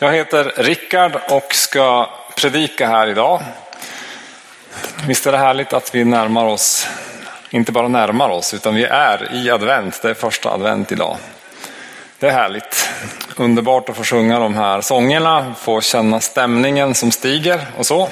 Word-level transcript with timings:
Jag 0.00 0.12
heter 0.12 0.52
Rickard 0.56 1.16
och 1.30 1.54
ska 1.54 2.10
predika 2.36 2.86
här 2.86 3.06
idag. 3.06 3.42
Visst 5.06 5.26
är 5.26 5.32
det 5.32 5.38
härligt 5.38 5.72
att 5.72 5.94
vi 5.94 6.04
närmar 6.04 6.44
oss, 6.44 6.88
inte 7.50 7.72
bara 7.72 7.88
närmar 7.88 8.28
oss, 8.28 8.54
utan 8.54 8.74
vi 8.74 8.84
är 8.84 9.34
i 9.34 9.50
advent. 9.50 10.02
Det 10.02 10.10
är 10.10 10.14
första 10.14 10.50
advent 10.50 10.92
idag. 10.92 11.16
Det 12.18 12.26
är 12.26 12.32
härligt. 12.32 12.88
Underbart 13.36 13.88
att 13.88 13.96
få 13.96 14.04
sjunga 14.04 14.38
de 14.38 14.54
här 14.54 14.80
sångerna, 14.80 15.54
få 15.58 15.80
känna 15.80 16.20
stämningen 16.20 16.94
som 16.94 17.10
stiger 17.10 17.66
och 17.76 17.86
så. 17.86 18.08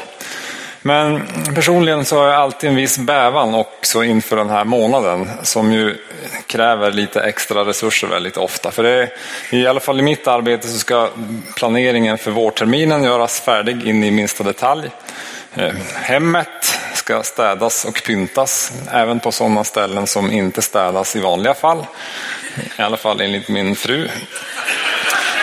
Men 0.87 1.23
personligen 1.55 2.05
så 2.05 2.19
har 2.19 2.27
jag 2.27 2.35
alltid 2.35 2.71
en 2.71 2.77
viss 2.77 2.99
bävan 2.99 3.55
också 3.55 4.05
inför 4.05 4.37
den 4.37 4.51
här 4.51 4.65
månaden 4.65 5.31
som 5.43 5.73
ju 5.73 5.97
kräver 6.47 6.93
lite 6.93 7.21
extra 7.21 7.65
resurser 7.65 8.09
väldigt 8.09 8.37
ofta. 8.37 8.71
För 8.71 8.83
det 8.83 8.91
är, 8.91 9.11
i 9.51 9.67
alla 9.67 9.81
fall 9.81 10.01
i 10.01 10.03
mitt 10.03 10.27
arbete 10.27 10.69
så 10.69 10.79
ska 10.79 11.09
planeringen 11.57 12.19
för 12.19 12.31
vårterminen 12.31 13.03
göras 13.03 13.41
färdig 13.41 13.87
in 13.87 14.05
i 14.05 14.11
minsta 14.11 14.45
detalj. 14.45 14.91
Eh, 15.55 15.73
hemmet 15.95 16.79
ska 16.95 17.23
städas 17.23 17.85
och 17.85 18.03
pyntas, 18.07 18.73
även 18.93 19.21
på 19.21 19.33
sådana 19.33 19.65
ställen 19.65 20.07
som 20.07 20.33
inte 20.33 20.63
städas 20.63 21.17
i 21.17 21.21
vanliga 21.21 21.55
fall. 21.55 21.87
I 22.79 22.83
alla 22.83 22.97
fall 22.97 23.21
enligt 23.21 23.49
min 23.49 23.77
fru. 23.77 24.09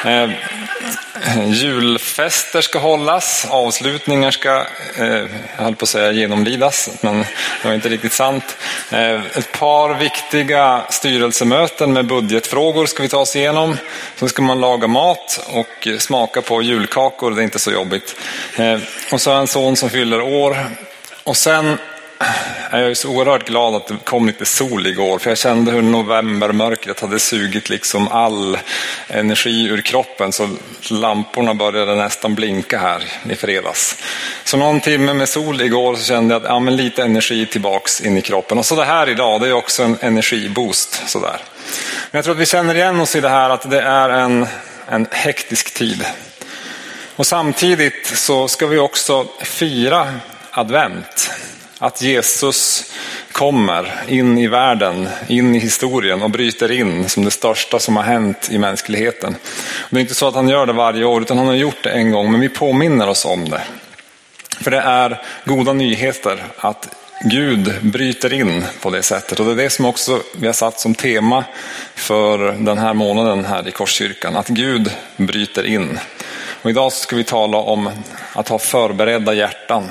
Eh, 0.06 0.30
julfester 2.18 2.62
ska 2.62 2.80
hållas, 2.80 3.48
avslutningar 3.50 4.32
ska, 4.32 4.66
eh, 4.98 5.26
jag 5.58 5.64
höll 5.64 5.76
på 5.76 5.84
att 5.84 5.90
säga 5.90 6.12
genomlidas, 6.12 6.90
men 7.02 7.20
det 7.20 7.68
var 7.68 7.74
inte 7.74 7.90
riktigt 7.90 8.14
sant. 8.14 8.58
Eh, 8.92 9.26
ett 9.38 9.52
par 9.52 9.94
viktiga 9.94 10.82
styrelsemöten 10.90 11.94
med 11.94 12.06
budgetfrågor 12.06 12.86
ska 12.86 13.04
vi 13.04 13.10
ta 13.10 13.18
oss 13.18 13.36
igenom. 13.36 13.78
Sen 14.16 14.30
ska 14.30 14.42
man 14.42 14.60
laga 14.60 14.88
mat 14.88 15.48
och 15.48 15.88
smaka 16.00 16.42
på 16.42 16.62
julkakor, 16.62 17.32
det 17.32 17.42
är 17.42 17.44
inte 17.44 17.60
så 17.60 17.72
jobbigt. 17.72 18.16
Eh, 18.58 18.80
och 19.12 19.22
så 19.22 19.30
har 19.30 19.36
jag 19.36 19.42
en 19.42 19.48
son 19.48 19.76
som 19.76 19.90
fyller 19.90 20.22
år. 20.22 20.58
Och 21.24 21.38
sen 21.38 21.78
jag 22.72 22.82
är 22.82 22.94
så 22.94 23.10
oerhört 23.10 23.48
glad 23.48 23.76
att 23.76 23.88
det 23.88 23.98
kom 24.04 24.28
lite 24.28 24.46
sol 24.46 24.88
igår, 24.88 25.20
för 25.20 25.32
jag 25.32 25.38
kände 25.38 25.72
hur 25.72 25.82
novembermörkret 25.82 27.00
hade 27.00 27.20
sugit 27.20 27.70
liksom 27.70 28.08
all 28.08 28.58
energi 29.08 29.68
ur 29.68 29.82
kroppen, 29.82 30.32
så 30.32 30.50
lamporna 30.90 31.54
började 31.54 31.96
nästan 31.96 32.36
blinka 32.36 32.80
här 32.80 33.04
i 33.30 33.36
fredags. 33.36 33.98
Så 34.44 34.58
någon 34.58 34.82
timme 34.82 35.14
med 35.14 35.30
sol 35.30 35.62
igår 35.62 35.96
så 35.96 36.04
kände 36.04 36.34
jag 36.34 36.44
att 36.44 36.50
ja, 36.50 36.60
men 36.60 36.76
lite 36.76 37.04
energi 37.04 37.46
tillbaks 37.46 38.02
in 38.02 38.18
i 38.18 38.22
kroppen. 38.22 38.58
Och 38.58 38.66
så 38.66 38.76
det 38.76 38.86
här 38.86 39.10
idag, 39.10 39.42
det 39.42 39.48
är 39.48 39.54
också 39.54 39.84
en 39.84 39.98
energiboost. 40.02 41.10
Sådär. 41.10 41.40
Men 42.12 42.18
jag 42.18 42.24
tror 42.24 42.36
att 42.36 42.42
vi 42.42 42.46
känner 42.46 42.76
igen 42.76 43.00
oss 43.00 43.16
i 43.16 43.22
det 43.22 43.30
här 43.30 43.50
att 43.50 43.70
det 43.70 43.82
är 43.82 44.10
en, 44.10 44.48
en 44.88 45.08
hektisk 45.12 45.74
tid. 45.74 46.06
Och 47.16 47.28
samtidigt 47.28 48.12
så 48.16 48.48
ska 48.48 48.68
vi 48.68 48.78
också 48.78 49.28
fira 49.42 50.14
advent 50.52 51.32
att 51.84 52.02
Jesus 52.02 52.92
kommer 53.32 54.04
in 54.08 54.38
i 54.38 54.48
världen, 54.48 55.10
in 55.28 55.56
i 55.56 55.60
historien 55.60 56.22
och 56.22 56.30
bryter 56.30 56.72
in 56.72 57.10
som 57.10 57.26
det 57.26 57.32
största 57.32 57.80
som 57.80 57.98
har 57.98 58.04
hänt 58.04 58.50
i 58.52 58.58
mänskligheten. 58.58 59.36
Det 59.90 59.98
är 59.98 60.02
inte 60.02 60.16
så 60.16 60.28
att 60.28 60.36
han 60.36 60.50
gör 60.50 60.66
det 60.66 60.74
varje 60.74 61.06
år, 61.06 61.22
utan 61.22 61.38
han 61.38 61.48
har 61.48 61.54
gjort 61.54 61.84
det 61.84 61.90
en 61.90 62.12
gång, 62.12 62.32
men 62.32 62.42
vi 62.42 62.50
påminner 62.50 63.10
oss 63.10 63.26
om 63.26 63.50
det. 63.50 63.62
För 64.62 64.72
det 64.72 64.80
är 64.80 65.22
goda 65.46 65.74
nyheter 65.74 66.44
att 66.58 66.96
Gud 67.24 67.74
bryter 67.82 68.34
in 68.34 68.66
på 68.82 68.90
det 68.90 69.04
sättet. 69.04 69.40
Och 69.40 69.46
det 69.46 69.52
är 69.52 69.56
det 69.56 69.70
som 69.70 69.86
också 69.86 70.22
vi 70.36 70.46
har 70.46 70.54
satt 70.54 70.80
som 70.80 70.96
tema 70.96 71.44
för 71.96 72.52
den 72.52 72.78
här 72.78 72.94
månaden 72.94 73.46
här 73.46 73.68
i 73.68 73.72
Korskyrkan. 73.72 74.36
Att 74.36 74.48
Gud 74.48 74.92
bryter 75.18 75.66
in. 75.66 76.00
Och 76.62 76.70
idag 76.70 76.94
ska 76.94 77.16
vi 77.16 77.24
tala 77.24 77.58
om 77.58 77.90
att 78.34 78.50
ha 78.50 78.60
förberedda 78.60 79.34
hjärtan. 79.34 79.84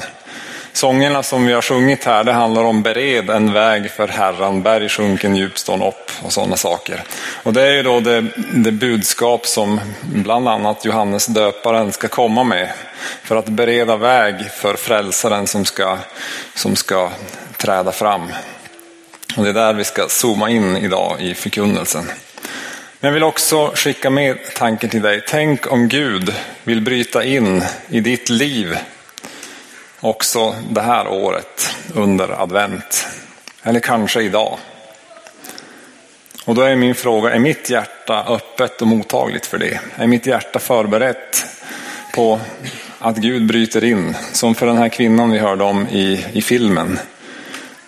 Sångerna 0.73 1.23
som 1.23 1.47
vi 1.47 1.53
har 1.53 1.63
sjungit 1.63 2.05
här, 2.05 2.25
det 2.25 2.33
handlar 2.33 2.65
om 2.65 2.83
bered 2.83 3.31
en 3.31 3.53
väg 3.53 3.91
för 3.91 4.09
Herran, 4.09 4.63
berg 4.63 4.89
sjunken 4.89 5.37
djupstånd 5.37 5.83
upp 5.83 6.11
och 6.23 6.33
sådana 6.33 6.57
saker. 6.57 7.03
Och 7.43 7.53
det 7.53 7.63
är 7.63 7.73
ju 7.73 7.83
då 7.83 8.01
det, 8.01 8.25
det 8.53 8.73
budskap 8.73 9.47
som 9.47 9.81
bland 10.01 10.49
annat 10.49 10.85
Johannes 10.85 11.27
döparen 11.27 11.93
ska 11.93 12.09
komma 12.09 12.45
med 12.45 12.71
för 13.25 13.37
att 13.37 13.47
bereda 13.47 13.97
väg 13.97 14.51
för 14.51 14.75
frälsaren 14.75 15.47
som 15.47 15.65
ska, 15.65 15.99
som 16.55 16.77
ska 16.77 17.11
träda 17.57 17.93
fram. 17.93 18.33
Och 19.37 19.45
det 19.45 19.51
är 19.51 19.55
där 19.55 19.75
vi 19.75 19.85
ska 19.85 20.09
zooma 20.09 20.51
in 20.51 20.77
idag 20.77 21.17
i 21.21 21.35
förkunnelsen. 21.35 22.05
Men 23.01 23.09
jag 23.09 23.13
vill 23.13 23.23
också 23.23 23.73
skicka 23.75 24.11
med 24.11 24.39
tanken 24.55 24.91
till 24.91 25.03
dig. 25.03 25.23
Tänk 25.29 25.73
om 25.73 25.89
Gud 25.89 26.35
vill 26.65 26.81
bryta 26.81 27.25
in 27.25 27.65
i 27.89 28.01
ditt 28.01 28.29
liv 28.29 28.77
också 30.03 30.55
det 30.71 30.81
här 30.81 31.09
året 31.09 31.77
under 31.95 32.43
advent. 32.43 33.07
Eller 33.63 33.81
kanske 33.81 34.23
idag. 34.23 34.59
Och 36.45 36.55
då 36.55 36.63
är 36.63 36.77
min 36.77 36.95
fråga, 36.95 37.31
är 37.31 37.39
mitt 37.39 37.71
hjärta 37.71 38.25
öppet 38.29 38.83
och 38.83 38.89
mottagligt 38.89 39.47
för 39.47 39.59
det? 39.59 39.81
Är 39.97 40.07
mitt 40.07 40.27
hjärta 40.27 40.59
förberett 40.59 41.47
på 42.15 42.41
att 42.99 43.17
Gud 43.17 43.47
bryter 43.47 43.85
in? 43.85 44.17
Som 44.33 44.55
för 44.55 44.67
den 44.67 44.79
här 44.79 44.89
kvinnan 44.89 45.31
vi 45.31 45.39
hörde 45.39 45.65
om 45.65 45.89
i, 45.89 46.27
i 46.33 46.43
filmen. 46.43 46.99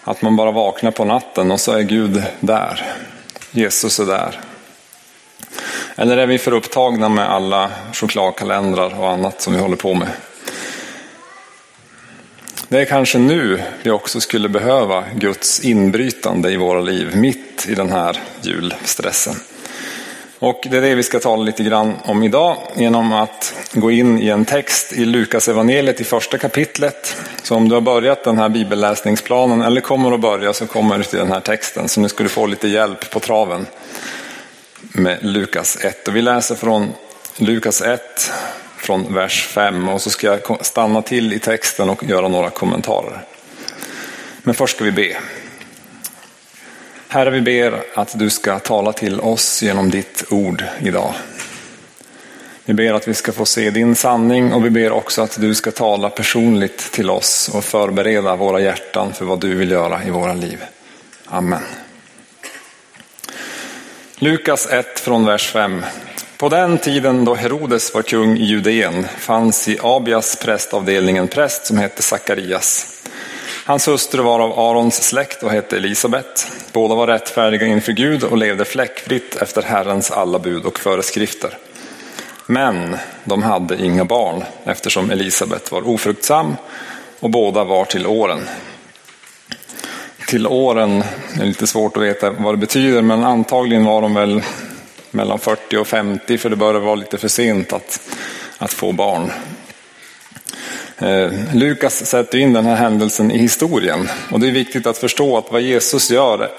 Att 0.05 0.23
man 0.23 0.37
bara 0.37 0.51
vaknar 0.51 0.91
på 0.91 1.05
natten 1.05 1.51
och 1.51 1.61
så 1.61 1.73
är 1.73 1.83
Gud 1.83 2.23
där. 2.41 2.87
Jesus 3.51 4.01
är 4.01 4.07
där. 4.07 4.41
Eller 5.97 6.17
är 6.17 6.27
vi 6.27 6.39
för 6.39 6.53
upptagna 6.53 7.09
med 7.09 7.31
alla 7.31 7.71
chokladkalendrar 7.93 9.01
och 9.01 9.11
annat 9.11 9.41
som 9.41 9.53
vi 9.53 9.61
håller 9.61 9.77
på 9.77 9.95
med? 9.95 10.09
Det 12.69 12.81
är 12.81 12.85
kanske 12.85 13.19
nu 13.19 13.63
vi 13.83 13.91
också 13.91 14.21
skulle 14.21 14.49
behöva 14.49 15.05
Guds 15.15 15.61
inbrytande 15.61 16.51
i 16.51 16.57
våra 16.57 16.81
liv, 16.81 17.17
mitt 17.17 17.67
i 17.69 17.75
den 17.75 17.91
här 17.91 18.21
julstressen. 18.43 19.35
Och 20.39 20.67
det 20.71 20.77
är 20.77 20.81
det 20.81 20.95
vi 20.95 21.03
ska 21.03 21.21
tala 21.21 21.43
lite 21.43 21.63
grann 21.63 21.95
om 22.03 22.23
idag 22.23 22.57
genom 22.77 23.13
att 23.13 23.55
gå 23.73 23.91
in 23.91 24.19
i 24.19 24.29
en 24.29 24.45
text 24.45 24.93
i 24.93 25.05
Lukas 25.05 25.49
evangeliet 25.49 26.01
i 26.01 26.05
första 26.05 26.39
kapitlet. 26.39 27.17
Så 27.43 27.57
om 27.57 27.69
du 27.69 27.75
har 27.75 27.81
börjat 27.81 28.25
den 28.25 28.39
här 28.39 28.49
bibelläsningsplanen 28.49 29.63
eller 29.63 29.81
kommer 29.81 30.13
att 30.13 30.21
börja 30.21 30.53
så 30.53 30.67
kommer 30.67 30.99
du 30.99 31.05
till 31.05 31.19
den 31.19 31.33
här 31.33 31.41
texten. 31.41 31.89
Så 31.89 32.01
nu 32.01 32.09
ska 32.09 32.23
du 32.23 32.29
få 32.29 32.47
lite 32.47 32.69
hjälp 32.69 33.11
på 33.11 33.21
traven 33.21 33.67
med 34.81 35.19
Lukas 35.23 35.85
1. 35.85 36.09
Och 36.09 36.17
vi 36.17 36.23
läser 36.23 36.55
från 36.55 36.93
Lukas 37.37 37.83
1 37.83 38.01
från 38.85 39.15
vers 39.15 39.47
5 39.47 39.89
och 39.89 40.03
så 40.03 40.11
ska 40.11 40.27
jag 40.27 40.67
stanna 40.67 41.03
till 41.03 41.33
i 41.33 41.39
texten 41.39 41.91
och 41.91 42.05
göra 42.05 42.29
några 42.29 42.51
kommentarer. 42.51 43.25
Men 44.43 44.55
först 44.55 44.77
ska 44.77 44.85
vi 44.85 44.93
be. 44.93 45.17
Herre, 47.09 47.31
vi 47.31 47.41
ber 47.41 47.83
att 47.95 48.19
du 48.19 48.31
ska 48.31 48.59
tala 48.59 48.93
till 48.93 49.21
oss 49.21 49.63
genom 49.63 49.91
ditt 49.91 50.25
ord 50.31 50.65
idag. 50.81 51.15
Vi 52.65 52.75
ber 52.75 52.93
att 52.93 53.09
vi 53.09 53.15
ska 53.15 53.33
få 53.33 53.45
se 53.45 53.71
din 53.71 53.95
sanning 53.95 54.53
och 54.53 54.65
vi 54.65 54.71
ber 54.71 54.93
också 54.93 55.23
att 55.23 55.41
du 55.41 55.55
ska 55.55 55.71
tala 55.71 56.11
personligt 56.11 56.93
till 56.93 57.11
oss 57.11 57.51
och 57.55 57.65
förbereda 57.65 58.37
våra 58.37 58.61
hjärtan 58.61 59.13
för 59.13 59.25
vad 59.25 59.41
du 59.41 59.55
vill 59.55 59.71
göra 59.71 60.05
i 60.05 60.11
våra 60.11 60.35
liv. 60.35 60.65
Amen. 61.27 61.63
Lukas 64.17 64.67
1 64.67 65.01
från 65.01 65.27
vers 65.27 65.53
5. 65.53 65.85
På 66.39 66.49
den 66.49 66.79
tiden 66.79 67.25
då 67.25 67.35
Herodes 67.35 67.95
var 67.95 68.03
kung 68.03 68.39
i 68.39 68.45
Judeen 68.45 69.07
fanns 69.19 69.69
i 69.69 69.79
Abias 69.83 70.37
prästavdelning 70.37 71.17
en 71.17 71.29
präst 71.29 71.67
som 71.67 71.79
hette 71.79 72.03
Sakarias. 72.03 72.87
Hans 73.67 73.89
hustru 73.89 74.23
var 74.23 74.41
av 74.41 74.59
Arons 74.59 75.03
släkt 75.03 75.43
och 75.43 75.51
hette 75.51 75.77
Elisabet. 75.77 76.53
Båda 76.73 76.95
var 76.95 77.07
rättfärdiga 77.07 77.67
inför 77.67 77.93
Gud 77.93 78.25
och 78.25 78.39
levde 78.39 78.65
fläckfritt 78.65 79.37
efter 79.37 79.63
Herrens 79.63 80.11
alla 80.11 80.39
bud 80.39 80.65
och 80.65 80.79
föreskrifter. 80.79 81.59
Men 82.47 82.97
de 83.25 83.43
hade 83.43 83.85
inga 83.85 84.05
barn 84.05 84.45
eftersom 84.65 85.11
Elisabet 85.11 85.73
var 85.73 85.89
ofruktsam 85.89 86.57
och 87.21 87.31
båda 87.31 87.65
var 87.65 87.85
till 87.85 88.07
åren. 88.07 88.41
Till 90.27 90.47
åren 90.47 91.05
är 91.41 91.45
lite 91.45 91.67
svårt 91.67 91.97
att 91.97 92.03
veta 92.03 92.31
vad 92.31 92.55
det 92.55 92.59
betyder 92.59 93.03
men 93.03 93.25
antagligen 93.25 93.85
var 93.85 94.03
de 94.03 94.15
väl 94.15 94.43
mellan 95.15 95.39
40 95.39 95.77
och 95.77 95.87
50 95.87 96.39
för 96.39 96.51
det 96.51 96.57
börjar 96.57 96.81
vara 96.81 96.95
lite 96.95 97.19
för 97.19 97.29
sent 97.29 97.73
att, 97.73 98.01
att 98.59 98.73
få 98.73 98.93
barn. 98.93 99.31
Eh, 100.99 101.33
Lukas 101.55 102.07
sätter 102.07 102.39
in 102.39 102.53
den 102.53 102.65
här 102.65 102.77
händelsen 102.77 103.31
i 103.31 103.39
historien 103.39 104.09
och 104.31 104.41
det 104.41 104.49
är 104.49 104.53
viktigt 104.53 104.87
att 104.87 104.99
förstå 104.99 105.37
att 105.37 105.53
vad 105.53 105.63
Jesus 105.63 106.11
gör, 106.11 106.51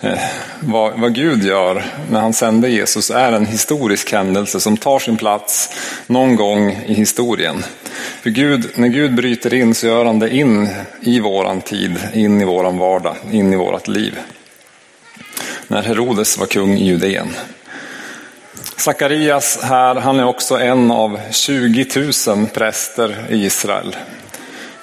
eh, 0.00 0.18
vad, 0.60 1.00
vad 1.00 1.14
Gud 1.14 1.44
gör 1.44 1.84
när 2.10 2.20
han 2.20 2.32
sänder 2.32 2.68
Jesus 2.68 3.10
är 3.10 3.32
en 3.32 3.46
historisk 3.46 4.12
händelse 4.12 4.60
som 4.60 4.76
tar 4.76 4.98
sin 4.98 5.16
plats 5.16 5.70
någon 6.06 6.36
gång 6.36 6.70
i 6.86 6.94
historien. 6.94 7.64
För 8.22 8.30
Gud, 8.30 8.70
när 8.74 8.88
Gud 8.88 9.14
bryter 9.14 9.54
in 9.54 9.74
så 9.74 9.86
gör 9.86 10.04
han 10.04 10.18
det 10.18 10.36
in 10.36 10.68
i 11.00 11.20
våran 11.20 11.60
tid, 11.60 11.98
in 12.14 12.40
i 12.40 12.44
våran 12.44 12.78
vardag, 12.78 13.16
in 13.32 13.52
i 13.52 13.56
vårat 13.56 13.88
liv. 13.88 14.18
När 15.68 15.82
Herodes 15.82 16.38
var 16.38 16.46
kung 16.46 16.78
i 16.78 16.86
Judeen. 16.86 17.28
Sakarias 18.80 19.58
här, 19.62 19.94
han 19.94 20.20
är 20.20 20.24
också 20.24 20.58
en 20.58 20.90
av 20.90 21.20
20 21.30 21.86
000 22.26 22.46
präster 22.46 23.26
i 23.30 23.44
Israel. 23.44 23.96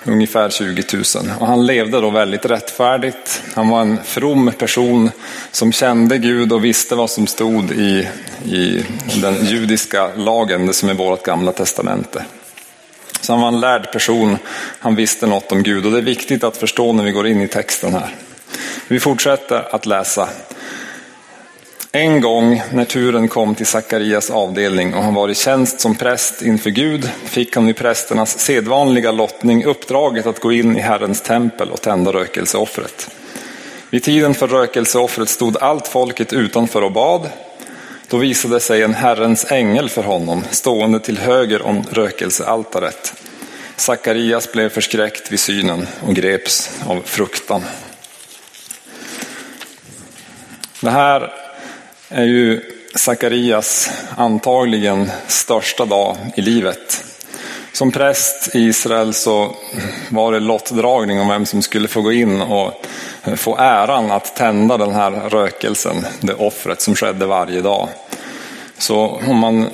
Ungefär 0.04 0.50
20 0.50 0.84
000. 0.94 1.04
Och 1.40 1.48
han 1.48 1.66
levde 1.66 2.02
då 2.02 2.10
väldigt 2.10 2.46
rättfärdigt. 2.46 3.42
Han 3.54 3.70
var 3.70 3.82
en 3.82 4.04
from 4.04 4.52
person 4.58 5.12
som 5.52 5.72
kände 5.72 6.18
Gud 6.18 6.54
och 6.54 6.66
visste 6.66 6.96
vad 6.96 7.10
som 7.10 7.28
stod 7.28 7.72
i, 7.72 8.08
i 8.46 8.86
den 9.22 9.46
judiska 9.46 10.10
lagen, 10.16 10.68
det 10.68 10.74
som 10.74 10.90
är 10.90 10.94
vårt 10.94 11.24
gamla 11.24 11.52
testamente. 11.52 12.26
Så 13.22 13.34
han 13.34 13.42
var 13.42 13.48
en 13.48 13.60
lärd 13.60 13.92
person, 13.92 14.38
han 14.80 14.96
visste 14.96 15.28
något 15.28 15.52
om 15.52 15.64
Gud 15.64 15.86
och 15.86 15.92
det 15.92 15.98
är 15.98 16.02
viktigt 16.02 16.44
att 16.44 16.58
förstå 16.58 16.94
när 16.94 17.04
vi 17.04 17.12
går 17.12 17.28
in 17.28 17.42
i 17.42 17.48
texten 17.48 17.94
här. 17.94 18.16
Vi 18.88 19.00
fortsätter 19.00 19.76
att 19.76 19.86
läsa. 19.86 20.30
En 21.92 22.22
gång 22.22 22.62
när 22.72 22.86
turen 22.86 23.28
kom 23.28 23.56
till 23.56 23.66
Sakarias 23.66 24.30
avdelning 24.30 24.94
och 24.94 25.04
han 25.04 25.14
var 25.14 25.30
i 25.30 25.36
tjänst 25.36 25.80
som 25.80 25.96
präst 25.96 26.42
inför 26.42 26.70
Gud 26.70 27.10
fick 27.24 27.56
han 27.56 27.70
i 27.70 27.74
prästernas 27.74 28.40
sedvanliga 28.40 29.12
lottning 29.12 29.66
uppdraget 29.66 30.26
att 30.26 30.40
gå 30.40 30.52
in 30.52 30.78
i 30.78 30.80
Herrens 30.80 31.22
tempel 31.22 31.72
och 31.72 31.82
tända 31.82 32.14
rökelseoffret. 32.14 33.10
Vid 33.90 34.04
tiden 34.04 34.34
för 34.34 34.48
rökelseoffret 34.48 35.30
stod 35.30 35.58
allt 35.58 35.88
folket 35.88 36.34
utanför 36.34 36.82
och 36.82 36.92
bad. 36.92 37.30
Då 38.08 38.18
visade 38.18 38.60
sig 38.60 38.84
en 38.84 38.94
Herrens 38.94 39.52
ängel 39.52 39.90
för 39.90 40.04
honom 40.04 40.44
stående 40.50 41.00
till 41.00 41.18
höger 41.18 41.62
om 41.62 41.84
rökelsealtaret. 41.92 43.14
Sakarias 43.76 44.52
blev 44.52 44.70
förskräckt 44.70 45.32
vid 45.32 45.40
synen 45.40 45.88
och 46.08 46.16
greps 46.16 46.72
av 46.88 47.02
fruktan. 47.06 47.62
Det 50.82 50.90
här 50.90 51.34
är 52.10 52.24
ju 52.24 52.62
Sakarias 52.96 53.92
antagligen 54.16 55.12
största 55.28 55.86
dag 55.86 56.18
i 56.36 56.42
livet. 56.42 57.04
Som 57.72 57.92
präst 57.92 58.56
i 58.56 58.60
Israel 58.60 59.14
så 59.14 59.56
var 60.10 60.32
det 60.32 60.40
lottdragning 60.40 61.20
om 61.20 61.28
vem 61.28 61.46
som 61.46 61.62
skulle 61.62 61.88
få 61.88 62.02
gå 62.02 62.12
in 62.12 62.42
och 62.42 62.86
få 63.36 63.58
äran 63.58 64.12
att 64.12 64.36
tända 64.36 64.78
den 64.78 64.92
här 64.92 65.12
rökelsen, 65.12 66.06
det 66.22 66.34
offret 66.34 66.82
som 66.82 66.96
skedde 66.96 67.26
varje 67.26 67.62
dag. 67.62 67.90
Så 68.78 69.22
om 69.28 69.38
man 69.38 69.70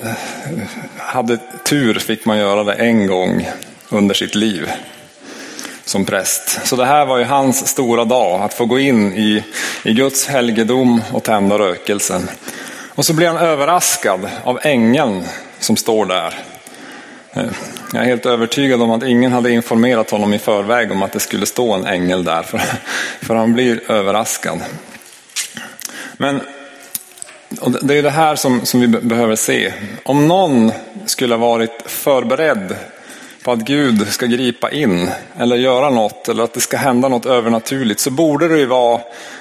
hade 0.96 1.38
tur 1.64 1.94
fick 1.94 2.24
man 2.24 2.38
göra 2.38 2.64
det 2.64 2.74
en 2.74 3.06
gång 3.06 3.48
under 3.88 4.14
sitt 4.14 4.34
liv 4.34 4.68
som 5.84 6.04
präst. 6.04 6.66
Så 6.66 6.76
det 6.76 6.84
här 6.84 7.06
var 7.06 7.18
ju 7.18 7.24
hans 7.24 7.66
stora 7.66 8.04
dag, 8.04 8.42
att 8.42 8.54
få 8.54 8.64
gå 8.64 8.78
in 8.78 9.12
i, 9.12 9.44
i 9.82 9.92
Guds 9.92 10.26
helgedom 10.26 11.02
och 11.12 11.22
tända 11.22 11.58
rökelsen. 11.58 12.28
Och 12.88 13.06
så 13.06 13.12
blir 13.12 13.28
han 13.28 13.36
överraskad 13.36 14.28
av 14.44 14.58
ängeln 14.62 15.24
som 15.58 15.76
står 15.76 16.06
där. 16.06 16.34
Eh, 17.32 17.44
jag 17.92 18.02
är 18.02 18.06
helt 18.06 18.26
övertygad 18.26 18.82
om 18.82 18.90
att 18.90 19.02
ingen 19.02 19.32
hade 19.32 19.50
informerat 19.50 20.10
honom 20.10 20.34
i 20.34 20.38
förväg 20.38 20.92
om 20.92 21.02
att 21.02 21.12
det 21.12 21.20
skulle 21.20 21.46
stå 21.46 21.72
en 21.72 21.86
ängel 21.86 22.24
där, 22.24 22.42
för, 22.42 22.60
för 23.20 23.34
han 23.34 23.52
blir 23.52 23.90
överraskad. 23.90 24.60
Men 26.16 26.40
det 27.82 27.98
är 27.98 28.02
det 28.02 28.10
här 28.10 28.36
som, 28.36 28.66
som 28.66 28.80
vi 28.80 28.86
behöver 28.86 29.36
se. 29.36 29.72
Om 30.02 30.28
någon 30.28 30.72
skulle 31.06 31.34
ha 31.34 31.40
varit 31.48 31.82
förberedd 31.86 32.76
på 33.44 33.52
att 33.52 33.58
Gud 33.58 34.08
ska 34.08 34.26
gripa 34.26 34.70
in 34.70 35.10
eller 35.38 35.56
göra 35.56 35.90
något 35.90 36.28
eller 36.28 36.44
att 36.44 36.52
det 36.52 36.60
ska 36.60 36.76
hända 36.76 37.08
något 37.08 37.26
övernaturligt 37.26 38.00
så 38.00 38.10
borde 38.10 38.48
det 38.48 38.58
ju 38.58 38.66
vara 38.66 39.00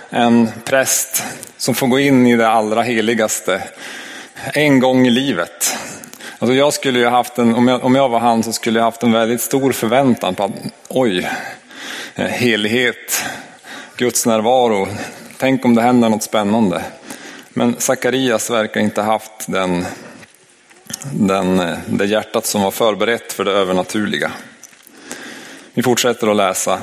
en 0.10 0.50
präst 0.66 1.24
som 1.58 1.76
får 1.76 1.88
gå 1.88 2.00
in 2.00 2.28
i 2.28 2.36
det 2.36 2.50
allra 2.50 2.82
heligaste 2.82 3.64
en 4.54 4.80
gång 4.80 5.08
i 5.08 5.10
livet. 5.10 5.78
Alltså 6.40 6.54
jag 6.54 6.74
skulle 6.74 7.00
ju 7.00 7.08
haft 7.08 7.38
en, 7.38 7.56
om 7.56 7.68
jag, 7.68 7.84
om 7.84 7.96
jag 7.96 8.10
var 8.10 8.20
han 8.20 8.44
så 8.44 8.54
skulle 8.54 8.80
jag 8.80 8.84
haft 8.84 9.04
en 9.04 9.12
väldigt 9.12 9.42
stor 9.42 9.72
förväntan 9.72 10.36
på 10.36 10.44
att 10.44 10.52
oj, 10.88 11.30
eh, 12.16 12.26
helighet, 12.26 13.26
Guds 13.98 14.26
närvaro, 14.26 14.88
tänk 15.38 15.66
om 15.66 15.76
det 15.76 15.82
händer 15.82 16.10
något 16.10 16.24
spännande. 16.24 16.82
Men 17.50 17.76
Sakarias 17.78 18.50
verkar 18.50 18.82
inte 18.82 19.02
haft 19.02 19.32
den 19.48 19.86
den, 21.12 21.60
eh, 21.60 21.78
det 21.88 22.06
hjärtat 22.06 22.46
som 22.46 22.62
var 22.62 22.72
förberett 22.72 23.34
för 23.34 23.46
det 23.46 23.52
övernaturliga. 23.52 24.32
Vi 25.74 25.84
fortsätter 25.84 26.28
att 26.28 26.36
läsa. 26.36 26.80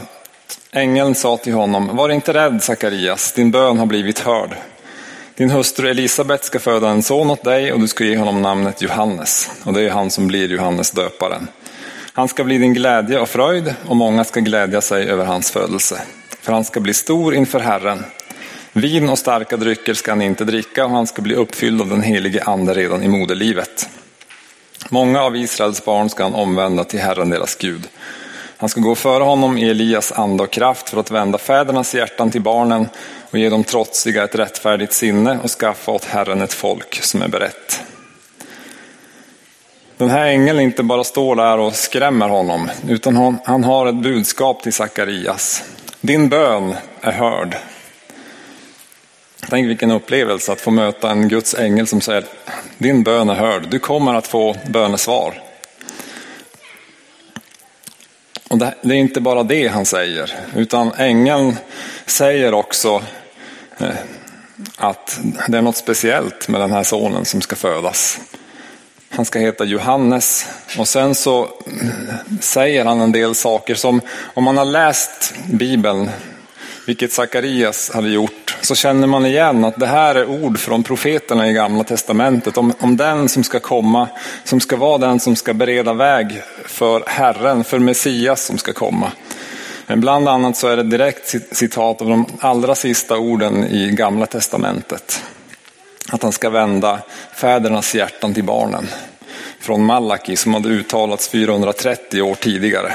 Ängeln 0.72 1.14
sa 1.14 1.36
till 1.36 1.52
honom, 1.52 1.96
var 1.96 2.08
inte 2.08 2.34
rädd 2.34 2.62
Sakarias, 2.62 3.32
din 3.32 3.50
bön 3.50 3.78
har 3.78 3.86
blivit 3.86 4.18
hörd. 4.18 4.56
Din 5.34 5.50
hustru 5.50 5.88
Elisabet 5.88 6.44
ska 6.44 6.58
föda 6.58 6.88
en 6.88 7.02
son 7.02 7.30
åt 7.30 7.44
dig 7.44 7.72
och 7.72 7.80
du 7.80 7.88
ska 7.88 8.04
ge 8.04 8.16
honom 8.16 8.42
namnet 8.42 8.82
Johannes. 8.82 9.50
Och 9.64 9.72
det 9.72 9.82
är 9.82 9.90
han 9.90 10.10
som 10.10 10.26
blir 10.26 10.48
Johannes 10.48 10.90
döparen. 10.90 11.48
Han 12.12 12.28
ska 12.28 12.44
bli 12.44 12.58
din 12.58 12.74
glädje 12.74 13.20
och 13.20 13.28
fröjd 13.28 13.74
och 13.86 13.96
många 13.96 14.24
ska 14.24 14.40
glädja 14.40 14.80
sig 14.80 15.08
över 15.08 15.24
hans 15.24 15.50
födelse. 15.50 16.00
För 16.40 16.52
han 16.52 16.64
ska 16.64 16.80
bli 16.80 16.94
stor 16.94 17.34
inför 17.34 17.60
Herren. 17.60 18.04
Vin 18.72 19.08
och 19.08 19.18
starka 19.18 19.56
drycker 19.56 19.94
ska 19.94 20.10
han 20.10 20.22
inte 20.22 20.44
dricka 20.44 20.84
och 20.84 20.90
han 20.90 21.06
ska 21.06 21.22
bli 21.22 21.34
uppfylld 21.34 21.80
av 21.80 21.88
den 21.88 22.02
helige 22.02 22.42
ande 22.42 22.74
redan 22.74 23.02
i 23.02 23.08
moderlivet. 23.08 23.88
Många 24.88 25.22
av 25.22 25.36
Israels 25.36 25.84
barn 25.84 26.10
ska 26.10 26.22
han 26.22 26.34
omvända 26.34 26.84
till 26.84 27.00
Herren 27.00 27.30
deras 27.30 27.56
Gud. 27.56 27.88
Han 28.56 28.68
ska 28.68 28.80
gå 28.80 28.94
före 28.94 29.24
honom 29.24 29.58
i 29.58 29.70
Elias 29.70 30.12
ande 30.12 30.42
och 30.42 30.50
kraft 30.50 30.88
för 30.88 31.00
att 31.00 31.10
vända 31.10 31.38
fädernas 31.38 31.94
hjärtan 31.94 32.30
till 32.30 32.42
barnen 32.42 32.88
och 33.30 33.38
ge 33.38 33.48
dem 33.48 33.64
trotsiga 33.64 34.24
ett 34.24 34.34
rättfärdigt 34.34 34.92
sinne 34.92 35.38
och 35.42 35.50
skaffa 35.50 35.92
åt 35.92 36.04
Herren 36.04 36.40
ett 36.40 36.52
folk 36.52 37.02
som 37.02 37.22
är 37.22 37.28
berett. 37.28 37.80
Den 39.96 40.10
här 40.10 40.26
ängeln 40.26 40.60
inte 40.60 40.82
bara 40.82 41.04
står 41.04 41.36
där 41.36 41.58
och 41.58 41.74
skrämmer 41.74 42.28
honom, 42.28 42.70
utan 42.88 43.38
han 43.44 43.64
har 43.64 43.86
ett 43.86 44.02
budskap 44.02 44.62
till 44.62 44.72
Sakarias. 44.72 45.62
Din 46.00 46.28
bön 46.28 46.74
är 47.00 47.12
hörd. 47.12 47.56
Tänk 49.50 49.68
vilken 49.68 49.90
upplevelse 49.90 50.52
att 50.52 50.60
få 50.60 50.70
möta 50.70 51.10
en 51.10 51.28
Guds 51.28 51.54
ängel 51.54 51.86
som 51.86 52.00
säger 52.00 52.24
din 52.78 53.02
bön 53.02 53.28
är 53.28 53.34
hörd, 53.34 53.66
du 53.70 53.78
kommer 53.78 54.14
att 54.14 54.26
få 54.26 54.56
bönesvar. 54.68 55.42
Och 58.48 58.58
det, 58.58 58.74
är 58.82 58.92
inte 58.92 59.20
bara 59.20 59.42
det 59.42 59.68
han 59.68 59.86
säger, 59.86 60.32
utan 60.56 60.92
ängeln 60.92 61.56
säger 62.06 62.54
också 62.54 63.02
eh, 63.78 63.88
att 64.76 65.20
det 65.48 65.58
är 65.58 65.62
något 65.62 65.76
speciellt 65.76 66.48
med 66.48 66.60
den 66.60 66.72
här 66.72 66.82
sonen 66.82 67.24
som 67.24 67.40
ska 67.40 67.56
födas. 67.56 68.20
Han 69.08 69.24
ska 69.24 69.38
heta 69.38 69.64
Johannes 69.64 70.46
och 70.78 70.88
sen 70.88 71.14
så 71.14 71.42
eh, 71.42 72.38
säger 72.40 72.84
han 72.84 73.00
en 73.00 73.12
del 73.12 73.34
saker 73.34 73.74
som 73.74 74.00
om 74.34 74.44
man 74.44 74.58
har 74.58 74.64
läst 74.64 75.34
Bibeln 75.46 76.10
vilket 76.90 77.12
Sakarias 77.12 77.90
hade 77.94 78.08
gjort, 78.08 78.39
så 78.62 78.74
känner 78.74 79.06
man 79.06 79.26
igen 79.26 79.64
att 79.64 79.76
det 79.76 79.86
här 79.86 80.14
är 80.14 80.26
ord 80.26 80.58
från 80.58 80.82
profeterna 80.82 81.50
i 81.50 81.52
gamla 81.52 81.84
testamentet 81.84 82.56
om, 82.56 82.72
om 82.80 82.96
den 82.96 83.28
som 83.28 83.44
ska 83.44 83.60
komma, 83.60 84.08
som 84.44 84.60
ska 84.60 84.76
vara 84.76 84.98
den 84.98 85.20
som 85.20 85.36
ska 85.36 85.54
bereda 85.54 85.92
väg 85.92 86.42
för 86.64 87.04
Herren, 87.06 87.64
för 87.64 87.78
Messias 87.78 88.44
som 88.44 88.58
ska 88.58 88.72
komma. 88.72 89.12
Men 89.86 90.00
bland 90.00 90.28
annat 90.28 90.56
så 90.56 90.68
är 90.68 90.76
det 90.76 90.82
direkt 90.82 91.34
citat 91.56 92.02
av 92.02 92.08
de 92.08 92.26
allra 92.40 92.74
sista 92.74 93.18
orden 93.18 93.64
i 93.64 93.90
gamla 93.90 94.26
testamentet. 94.26 95.22
Att 96.08 96.22
han 96.22 96.32
ska 96.32 96.50
vända 96.50 96.98
fädernas 97.34 97.94
hjärtan 97.94 98.34
till 98.34 98.44
barnen. 98.44 98.86
Från 99.60 99.84
Malaki 99.84 100.36
som 100.36 100.54
hade 100.54 100.68
uttalats 100.68 101.28
430 101.28 102.22
år 102.22 102.34
tidigare. 102.34 102.92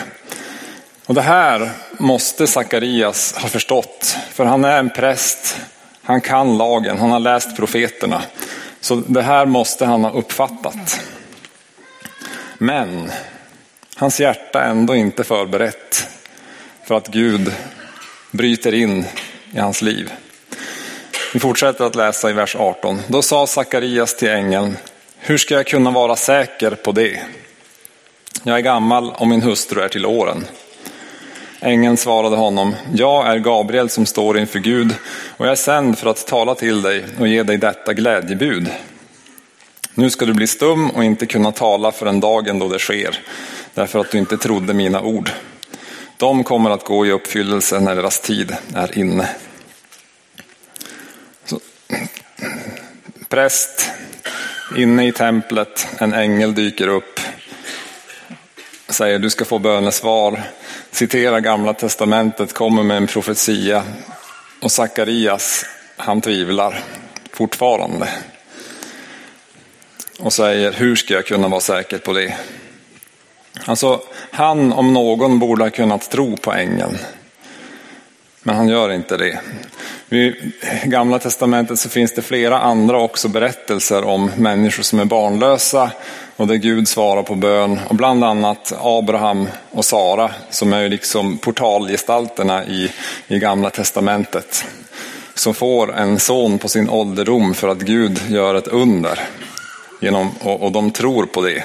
Och 1.06 1.14
det 1.14 1.22
här 1.22 1.72
måste 1.98 2.48
Sakarias 2.48 3.36
ha 3.36 3.50
förstått, 3.50 4.18
för 4.32 4.46
han 4.46 4.66
är 4.66 4.80
en 4.80 4.90
präst, 4.90 5.62
han 6.02 6.22
kan 6.22 6.58
lagen, 6.58 6.98
han 6.98 7.12
har 7.12 7.20
läst 7.20 7.56
profeterna. 7.56 8.22
Så 8.82 8.96
det 8.96 9.22
här 9.22 9.46
måste 9.46 9.86
han 9.86 10.04
ha 10.04 10.12
uppfattat. 10.12 11.00
Men 12.58 13.12
hans 13.96 14.20
hjärta 14.20 14.62
är 14.62 14.70
ändå 14.70 14.96
inte 14.96 15.24
förberett 15.24 16.08
för 16.84 16.96
att 16.96 17.08
Gud 17.08 17.54
bryter 18.32 18.74
in 18.74 19.06
i 19.54 19.60
hans 19.60 19.82
liv. 19.82 20.12
Vi 21.34 21.40
fortsätter 21.40 21.86
att 21.86 21.96
läsa 21.96 22.30
i 22.30 22.34
vers 22.34 22.56
18. 22.56 23.02
Då 23.08 23.22
sa 23.22 23.48
Sakarias 23.48 24.16
till 24.16 24.30
ängeln, 24.30 24.78
hur 25.20 25.38
ska 25.38 25.54
jag 25.54 25.68
kunna 25.68 25.92
vara 25.92 26.16
säker 26.16 26.72
på 26.72 26.92
det? 26.92 27.22
Jag 28.44 28.58
är 28.58 28.62
gammal 28.62 29.12
och 29.12 29.28
min 29.28 29.42
hustru 29.42 29.82
är 29.82 29.88
till 29.88 30.06
åren. 30.06 30.46
Ängeln 31.66 31.98
svarade 31.98 32.36
honom, 32.36 32.76
jag 32.94 33.28
är 33.28 33.40
Gabriel 33.40 33.90
som 33.90 34.06
står 34.06 34.40
inför 34.40 34.60
Gud 34.60 34.96
och 35.38 35.46
jag 35.46 35.52
är 35.52 35.56
sänd 35.56 35.98
för 35.98 36.10
att 36.10 36.28
tala 36.28 36.56
till 36.56 36.82
dig 36.82 37.06
och 37.20 37.28
ge 37.28 37.44
dig 37.44 37.58
detta 37.58 37.94
glädjebud. 37.94 38.70
Nu 39.94 40.10
ska 40.10 40.26
du 40.26 40.34
bli 40.34 40.48
stum 40.48 40.90
och 40.90 41.04
inte 41.04 41.26
kunna 41.26 41.52
tala 41.52 41.92
förrän 41.92 42.20
dagen 42.20 42.60
då 42.60 42.68
det 42.68 42.80
sker, 42.80 43.20
därför 43.74 44.00
att 44.00 44.12
du 44.12 44.18
inte 44.18 44.38
trodde 44.38 44.74
mina 44.74 45.02
ord. 45.02 45.32
De 46.18 46.44
kommer 46.44 46.70
att 46.70 46.84
gå 46.84 47.06
i 47.06 47.12
uppfyllelse 47.12 47.80
när 47.80 47.96
deras 47.96 48.20
tid 48.20 48.56
är 48.76 48.98
inne. 48.98 49.30
Så, 51.46 51.60
präst, 53.30 53.92
inne 54.78 55.08
i 55.08 55.12
templet, 55.12 55.88
en 55.98 56.14
ängel 56.14 56.56
dyker 56.56 56.88
upp, 56.88 57.20
säger 58.90 59.20
du 59.20 59.30
ska 59.30 59.46
få 59.46 59.60
bönesvar, 59.60 60.44
citerar 60.96 61.40
gamla 61.40 61.74
testamentet, 61.74 62.54
kommer 62.54 62.84
med 62.84 62.98
en 62.98 63.08
profetia 63.08 63.84
och 64.62 64.72
Sakarias, 64.72 65.66
han 65.98 66.22
tvivlar 66.22 66.84
fortfarande. 67.32 68.10
Och 70.20 70.34
säger, 70.34 70.72
hur 70.72 70.96
ska 70.96 71.14
jag 71.14 71.26
kunna 71.26 71.48
vara 71.48 71.62
säker 71.62 71.98
på 71.98 72.14
det? 72.14 72.38
Alltså, 73.66 74.02
han 74.32 74.74
om 74.74 74.94
någon 74.94 75.40
borde 75.40 75.64
ha 75.64 75.70
kunnat 75.70 76.12
tro 76.12 76.38
på 76.38 76.54
ängeln. 76.54 76.98
Men 78.44 78.56
han 78.56 78.68
gör 78.68 78.92
inte 78.92 79.18
det. 79.18 79.40
I 80.16 80.54
Gamla 80.84 81.20
Testamentet 81.20 81.80
så 81.80 81.90
finns 81.90 82.14
det 82.14 82.22
flera 82.22 82.60
andra 82.60 83.00
också 83.00 83.28
berättelser 83.28 84.04
om 84.04 84.32
människor 84.38 84.84
som 84.84 85.00
är 85.00 85.06
barnlösa 85.06 85.92
och 86.36 86.48
där 86.48 86.56
Gud 86.56 86.88
svarar 86.88 87.24
på 87.24 87.36
bön. 87.36 87.80
Och 87.88 87.96
bland 87.96 88.24
annat 88.24 88.74
Abraham 88.82 89.48
och 89.72 89.86
Sara 89.86 90.32
som 90.50 90.74
är 90.74 90.90
liksom 90.90 91.38
portalgestalterna 91.38 92.66
i, 92.66 92.92
i 93.28 93.40
Gamla 93.40 93.70
Testamentet. 93.70 94.66
Som 95.34 95.54
får 95.54 95.96
en 95.96 96.20
son 96.20 96.60
på 96.60 96.70
sin 96.70 96.90
ålderdom 96.90 97.54
för 97.54 97.68
att 97.68 97.82
Gud 97.82 98.20
gör 98.30 98.56
ett 98.56 98.68
under. 98.68 99.20
Genom, 100.02 100.32
och, 100.42 100.64
och 100.64 100.72
de 100.72 100.92
tror 100.92 101.26
på 101.26 101.42
det. 101.42 101.64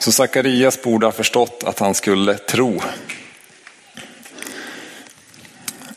Så 0.00 0.12
Sakarias 0.12 0.82
borde 0.82 1.06
ha 1.06 1.12
förstått 1.12 1.62
att 1.66 1.78
han 1.78 1.94
skulle 1.94 2.34
tro. 2.34 2.80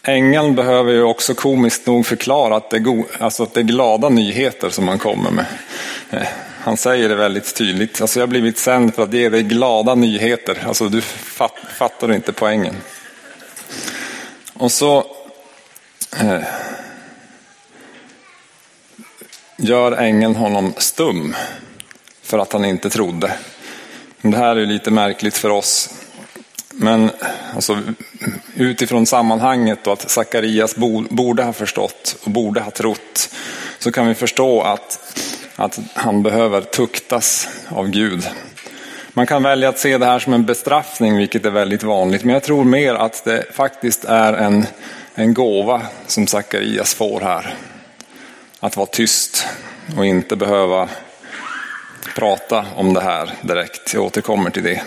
Ängeln 0.07 0.55
behöver 0.55 0.91
ju 0.91 1.03
också 1.03 1.33
komiskt 1.33 1.87
nog 1.87 2.05
förklara 2.05 2.55
att 2.55 2.69
det, 2.69 2.77
är 2.77 2.79
go- 2.79 3.05
alltså 3.19 3.43
att 3.43 3.53
det 3.53 3.59
är 3.59 3.63
glada 3.63 4.09
nyheter 4.09 4.69
som 4.69 4.87
han 4.87 4.99
kommer 4.99 5.31
med. 5.31 5.45
Eh, 6.09 6.27
han 6.59 6.77
säger 6.77 7.09
det 7.09 7.15
väldigt 7.15 7.55
tydligt. 7.55 8.01
Alltså 8.01 8.19
jag 8.19 8.21
har 8.21 8.29
blivit 8.29 8.57
sänd 8.57 8.95
för 8.95 9.03
att 9.03 9.13
ge 9.13 9.29
dig 9.29 9.43
glada 9.43 9.95
nyheter. 9.95 10.63
Alltså 10.67 10.89
du 10.89 11.01
fatt, 11.01 11.57
fattar 11.77 12.13
inte 12.13 12.33
poängen. 12.33 12.75
Och 14.53 14.71
så 14.71 14.97
eh, 16.19 16.43
gör 19.57 19.91
ängeln 19.91 20.35
honom 20.35 20.73
stum 20.77 21.35
för 22.21 22.39
att 22.39 22.53
han 22.53 22.65
inte 22.65 22.89
trodde. 22.89 23.31
Det 24.21 24.37
här 24.37 24.55
är 24.55 24.65
lite 24.65 24.91
märkligt 24.91 25.37
för 25.37 25.49
oss. 25.49 25.89
Men 26.75 27.11
alltså, 27.55 27.79
utifrån 28.55 29.05
sammanhanget 29.05 29.87
och 29.87 29.93
att 29.93 30.09
Sakarias 30.09 30.75
borde 31.09 31.43
ha 31.43 31.53
förstått 31.53 32.15
och 32.23 32.31
borde 32.31 32.61
ha 32.61 32.71
trott 32.71 33.29
så 33.79 33.91
kan 33.91 34.07
vi 34.07 34.15
förstå 34.15 34.61
att, 34.61 35.15
att 35.55 35.79
han 35.93 36.23
behöver 36.23 36.61
tuktas 36.61 37.47
av 37.69 37.89
Gud. 37.89 38.29
Man 39.13 39.27
kan 39.27 39.43
välja 39.43 39.69
att 39.69 39.79
se 39.79 39.97
det 39.97 40.05
här 40.05 40.19
som 40.19 40.33
en 40.33 40.45
bestraffning, 40.45 41.17
vilket 41.17 41.45
är 41.45 41.51
väldigt 41.51 41.83
vanligt. 41.83 42.23
Men 42.23 42.33
jag 42.33 42.43
tror 42.43 42.63
mer 42.63 42.93
att 42.93 43.25
det 43.25 43.45
faktiskt 43.53 44.05
är 44.05 44.33
en, 44.33 44.65
en 45.15 45.33
gåva 45.33 45.81
som 46.07 46.27
Sakarias 46.27 46.93
får 46.93 47.19
här. 47.19 47.55
Att 48.59 48.77
vara 48.77 48.87
tyst 48.87 49.47
och 49.97 50.05
inte 50.05 50.35
behöva 50.35 50.89
prata 52.15 52.65
om 52.75 52.93
det 52.93 53.01
här 53.01 53.31
direkt. 53.41 53.93
Jag 53.93 54.03
återkommer 54.03 54.49
till 54.49 54.63
det. 54.63 54.83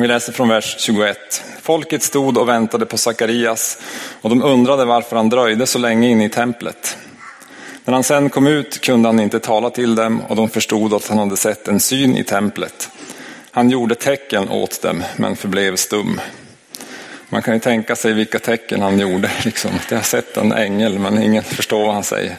Vi 0.00 0.08
läser 0.08 0.32
från 0.32 0.48
vers 0.48 0.76
21. 0.78 1.42
Folket 1.62 2.02
stod 2.02 2.38
och 2.38 2.48
väntade 2.48 2.86
på 2.86 2.98
Sakarias 2.98 3.78
och 4.20 4.30
de 4.30 4.42
undrade 4.42 4.84
varför 4.84 5.16
han 5.16 5.28
dröjde 5.28 5.66
så 5.66 5.78
länge 5.78 6.08
inne 6.08 6.24
i 6.24 6.28
templet. 6.28 6.96
När 7.84 7.94
han 7.94 8.04
sen 8.04 8.30
kom 8.30 8.46
ut 8.46 8.80
kunde 8.80 9.08
han 9.08 9.20
inte 9.20 9.40
tala 9.40 9.70
till 9.70 9.94
dem 9.94 10.22
och 10.28 10.36
de 10.36 10.48
förstod 10.48 10.94
att 10.94 11.08
han 11.08 11.18
hade 11.18 11.36
sett 11.36 11.68
en 11.68 11.80
syn 11.80 12.16
i 12.16 12.24
templet. 12.24 12.90
Han 13.50 13.70
gjorde 13.70 13.94
tecken 13.94 14.48
åt 14.48 14.82
dem 14.82 15.04
men 15.16 15.36
förblev 15.36 15.76
stum. 15.76 16.20
Man 17.28 17.42
kan 17.42 17.54
ju 17.54 17.60
tänka 17.60 17.96
sig 17.96 18.12
vilka 18.12 18.38
tecken 18.38 18.82
han 18.82 18.98
gjorde. 18.98 19.30
Liksom. 19.44 19.70
Jag 19.90 19.96
har 19.96 20.04
sett 20.04 20.36
en 20.36 20.52
ängel 20.52 20.98
men 20.98 21.22
ingen 21.22 21.42
förstår 21.42 21.84
vad 21.84 21.94
han 21.94 22.04
säger. 22.04 22.36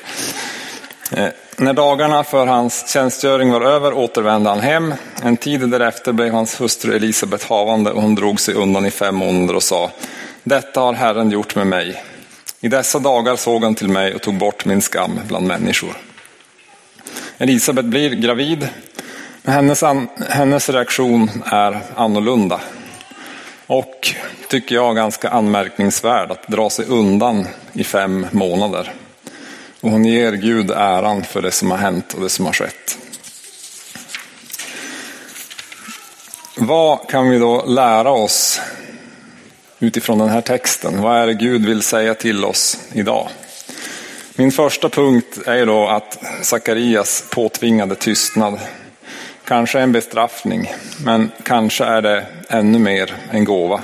Eh, 1.11 1.29
när 1.61 1.73
dagarna 1.73 2.23
för 2.23 2.45
hans 2.45 2.89
tjänstgöring 2.93 3.51
var 3.51 3.61
över 3.61 3.93
återvände 3.93 4.49
han 4.49 4.59
hem. 4.59 4.93
En 5.23 5.37
tid 5.37 5.69
därefter 5.69 6.11
blev 6.11 6.33
hans 6.33 6.61
hustru 6.61 6.95
Elisabet 6.95 7.43
havande 7.43 7.91
och 7.91 8.01
hon 8.01 8.15
drog 8.15 8.39
sig 8.39 8.53
undan 8.53 8.85
i 8.85 8.91
fem 8.91 9.15
månader 9.15 9.55
och 9.55 9.63
sa 9.63 9.91
Detta 10.43 10.81
har 10.81 10.93
Herren 10.93 11.31
gjort 11.31 11.55
med 11.55 11.67
mig. 11.67 12.03
I 12.59 12.67
dessa 12.67 12.99
dagar 12.99 13.35
såg 13.35 13.63
han 13.63 13.75
till 13.75 13.89
mig 13.89 14.15
och 14.15 14.21
tog 14.21 14.37
bort 14.37 14.65
min 14.65 14.81
skam 14.81 15.19
bland 15.27 15.47
människor. 15.47 15.97
Elisabet 17.37 17.85
blir 17.85 18.09
gravid, 18.09 18.69
men 19.41 19.53
hennes, 19.53 19.83
hennes 20.29 20.69
reaktion 20.69 21.29
är 21.45 21.79
annorlunda. 21.95 22.59
Och, 23.67 24.13
tycker 24.47 24.75
jag, 24.75 24.95
ganska 24.95 25.29
anmärkningsvärd 25.29 26.31
att 26.31 26.47
dra 26.47 26.69
sig 26.69 26.85
undan 26.85 27.47
i 27.73 27.83
fem 27.83 28.27
månader. 28.31 28.93
Och 29.81 29.91
hon 29.91 30.05
ger 30.05 30.31
Gud 30.31 30.71
äran 30.71 31.23
för 31.23 31.41
det 31.41 31.51
som 31.51 31.71
har 31.71 31.77
hänt 31.77 32.13
och 32.13 32.21
det 32.21 32.29
som 32.29 32.45
har 32.45 32.53
skett. 32.53 32.97
Vad 36.57 37.09
kan 37.09 37.29
vi 37.29 37.39
då 37.39 37.65
lära 37.65 38.11
oss 38.11 38.61
utifrån 39.79 40.17
den 40.17 40.29
här 40.29 40.41
texten? 40.41 41.01
Vad 41.01 41.17
är 41.17 41.27
det 41.27 41.33
Gud 41.33 41.65
vill 41.65 41.81
säga 41.81 42.13
till 42.13 42.45
oss 42.45 42.77
idag? 42.93 43.29
Min 44.35 44.51
första 44.51 44.89
punkt 44.89 45.39
är 45.45 45.65
då 45.65 45.87
att 45.87 46.17
Sakarias 46.41 47.23
påtvingade 47.29 47.95
tystnad 47.95 48.59
kanske 49.45 49.79
är 49.79 49.83
en 49.83 49.91
bestraffning, 49.91 50.73
men 51.05 51.31
kanske 51.43 51.85
är 51.85 52.01
det 52.01 52.25
ännu 52.49 52.79
mer 52.79 53.15
en 53.31 53.45
gåva. 53.45 53.81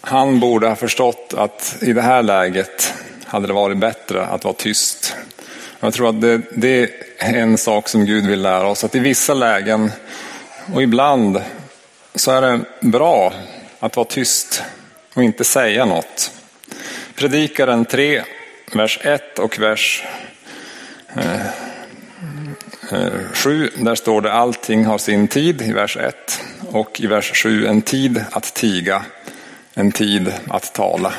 Han 0.00 0.40
borde 0.40 0.68
ha 0.68 0.76
förstått 0.76 1.34
att 1.36 1.76
i 1.80 1.92
det 1.92 2.02
här 2.02 2.22
läget 2.22 2.94
hade 3.34 3.46
det 3.46 3.52
varit 3.52 3.78
bättre 3.78 4.26
att 4.26 4.44
vara 4.44 4.54
tyst. 4.54 5.16
Jag 5.80 5.94
tror 5.94 6.08
att 6.08 6.20
det, 6.20 6.40
det, 6.50 6.90
är 7.18 7.34
en 7.34 7.58
sak 7.58 7.88
som 7.88 8.06
Gud 8.06 8.26
vill 8.26 8.42
lära 8.42 8.66
oss, 8.66 8.84
att 8.84 8.94
i 8.94 8.98
vissa 8.98 9.34
lägen 9.34 9.92
och 10.74 10.82
ibland 10.82 11.42
så 12.14 12.30
är 12.30 12.42
det 12.42 12.60
bra 12.80 13.32
att 13.80 13.96
vara 13.96 14.06
tyst 14.06 14.62
och 15.14 15.22
inte 15.22 15.44
säga 15.44 15.84
något. 15.84 16.32
Predikaren 17.14 17.84
3, 17.84 18.22
vers 18.72 18.98
1 19.02 19.38
och 19.38 19.58
vers 19.58 20.04
eh, 21.16 21.40
7, 23.32 23.64
eh, 23.64 23.84
där 23.84 23.94
står 23.94 24.20
det 24.20 24.32
allting 24.32 24.84
har 24.84 24.98
sin 24.98 25.28
tid 25.28 25.62
i 25.62 25.72
vers 25.72 25.96
1 25.96 26.40
och 26.70 27.00
i 27.00 27.06
vers 27.06 27.32
7 27.34 27.66
en 27.66 27.82
tid 27.82 28.24
att 28.30 28.54
tiga, 28.54 29.04
en 29.74 29.92
tid 29.92 30.32
att 30.48 30.74
tala. 30.74 31.12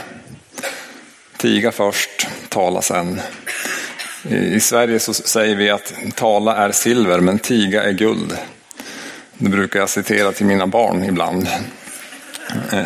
Tiga 1.38 1.72
först, 1.72 2.28
tala 2.50 2.82
sen. 2.82 3.22
I 4.30 4.60
Sverige 4.60 5.00
så 5.00 5.14
säger 5.14 5.56
vi 5.56 5.70
att 5.70 5.94
tala 6.16 6.56
är 6.56 6.72
silver 6.72 7.20
men 7.20 7.40
tiga 7.40 7.84
är 7.84 7.92
guld. 7.92 8.38
Det 9.38 9.50
brukar 9.50 9.80
jag 9.80 9.90
citera 9.90 10.32
till 10.32 10.46
mina 10.46 10.68
barn 10.68 11.04
ibland. 11.04 11.48
Eh, 12.72 12.86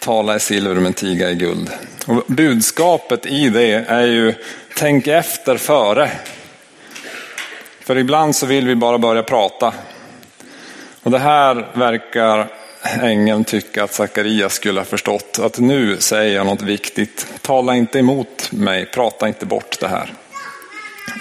tala 0.00 0.34
är 0.34 0.38
silver 0.38 0.74
men 0.74 0.92
tiga 0.92 1.30
är 1.30 1.34
guld. 1.34 1.70
Och 2.06 2.24
budskapet 2.26 3.26
i 3.26 3.48
det 3.48 3.84
är 3.88 4.06
ju 4.06 4.34
tänk 4.76 5.06
efter 5.06 5.56
före. 5.56 6.10
För 7.80 7.98
ibland 7.98 8.36
så 8.36 8.46
vill 8.46 8.66
vi 8.66 8.74
bara 8.74 8.98
börja 8.98 9.22
prata. 9.22 9.74
Och 11.02 11.10
det 11.10 11.18
här 11.18 11.68
verkar 11.74 12.48
ängeln 13.02 13.44
tycka 13.44 13.84
att 13.84 13.94
Sakarias 13.94 14.54
skulle 14.54 14.80
ha 14.80 14.84
förstått 14.84 15.38
att 15.42 15.58
nu 15.58 15.96
säger 16.00 16.36
jag 16.36 16.46
något 16.46 16.62
viktigt. 16.62 17.26
Tala 17.42 17.76
inte 17.76 17.98
emot 17.98 18.52
mig, 18.52 18.86
prata 18.86 19.28
inte 19.28 19.46
bort 19.46 19.80
det 19.80 19.88
här. 19.88 20.12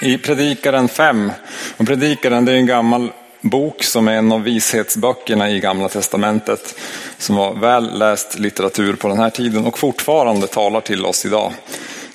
I 0.02 0.18
Predikaren 0.18 0.88
5, 0.88 1.32
och 1.78 1.88
Predikaren 1.88 2.46
det 2.46 2.52
är 2.52 2.56
en 2.56 2.66
gammal 2.66 3.12
bok 3.42 3.84
som 3.84 4.08
är 4.08 4.14
en 4.14 4.32
av 4.32 4.44
vishetsböckerna 4.44 5.50
i 5.50 5.60
Gamla 5.60 5.90
Testamentet 5.90 6.80
som 7.18 7.36
var 7.36 7.54
väl 7.54 8.00
läst 8.00 8.40
litteratur 8.40 8.96
på 8.96 9.08
den 9.08 9.20
här 9.20 9.30
tiden 9.30 9.66
och 9.66 9.78
fortfarande 9.78 10.48
talar 10.48 10.82
till 10.82 11.06
oss 11.06 11.26
idag. 11.26 11.54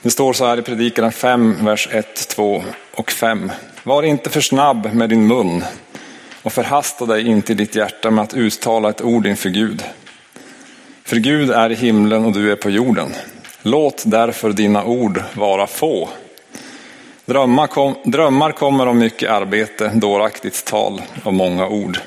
Det 0.03 0.11
står 0.11 0.33
så 0.33 0.47
här 0.47 0.59
i 0.59 0.63
Predikaren 0.63 1.13
5, 1.13 1.65
vers 1.65 1.89
1, 1.93 2.29
2 2.29 2.65
och 2.95 3.11
5. 3.11 3.53
Var 3.83 4.03
inte 4.03 4.31
för 4.31 4.41
snabb 4.41 4.95
med 4.95 5.09
din 5.09 5.27
mun 5.27 5.65
och 6.43 6.53
förhasta 6.53 7.07
dig 7.07 7.27
inte 7.27 7.53
i 7.53 7.55
ditt 7.55 7.75
hjärta 7.75 8.11
med 8.11 8.25
att 8.25 8.35
uttala 8.35 8.91
ett 8.91 9.03
ord 9.03 9.27
inför 9.27 9.49
Gud. 9.49 9.85
För 11.05 11.17
Gud 11.17 11.51
är 11.51 11.71
i 11.71 11.75
himlen 11.75 12.25
och 12.25 12.33
du 12.33 12.53
är 12.53 12.57
på 12.57 12.71
jorden. 12.71 13.15
Låt 13.63 14.03
därför 14.07 14.53
dina 14.53 14.85
ord 14.85 15.23
vara 15.35 15.67
få. 15.67 16.09
Drömmar, 17.25 17.67
kom, 17.67 17.95
drömmar 18.05 18.53
kommer 18.53 18.87
av 18.87 18.97
mycket 18.97 19.31
arbete, 19.31 19.91
dåraktigt 19.95 20.65
tal 20.65 21.03
och 21.25 21.35
många 21.35 21.69
ord. 21.69 21.99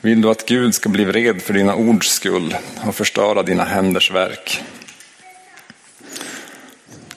Vill 0.00 0.22
du 0.22 0.30
att 0.30 0.46
Gud 0.46 0.74
ska 0.74 0.88
bli 0.88 1.04
vred 1.04 1.42
för 1.42 1.54
dina 1.54 1.74
ords 1.74 2.08
skull 2.08 2.56
och 2.86 2.94
förstöra 2.94 3.42
dina 3.42 3.64
händers 3.64 4.10
verk? 4.10 4.62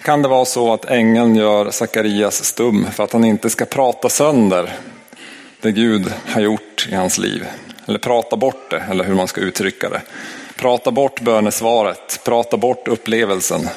kan 0.03 0.21
det 0.21 0.27
vara 0.27 0.45
så 0.45 0.73
att 0.73 0.85
ängeln 0.85 1.35
gör 1.35 1.71
Sakarias 1.71 2.43
stum 2.43 2.87
för 2.91 3.03
att 3.03 3.13
han 3.13 3.25
inte 3.25 3.49
ska 3.49 3.65
prata 3.65 4.09
sönder 4.09 4.73
det 5.63 5.71
Gud 5.71 6.13
har 6.27 6.41
gjort 6.41 6.87
i 6.91 6.95
hans 6.95 7.17
liv. 7.17 7.45
Eller 7.85 7.99
prata 7.99 8.35
bort 8.37 8.69
det, 8.69 8.83
eller 8.89 9.03
hur 9.03 9.15
man 9.15 9.27
ska 9.27 9.41
uttrycka 9.41 9.89
det. 9.89 10.01
Prata 10.55 10.91
bort 10.91 11.21
bönesvaret, 11.21 12.19
prata 12.25 12.57
bort 12.57 12.87
upplevelsen. 12.87 13.69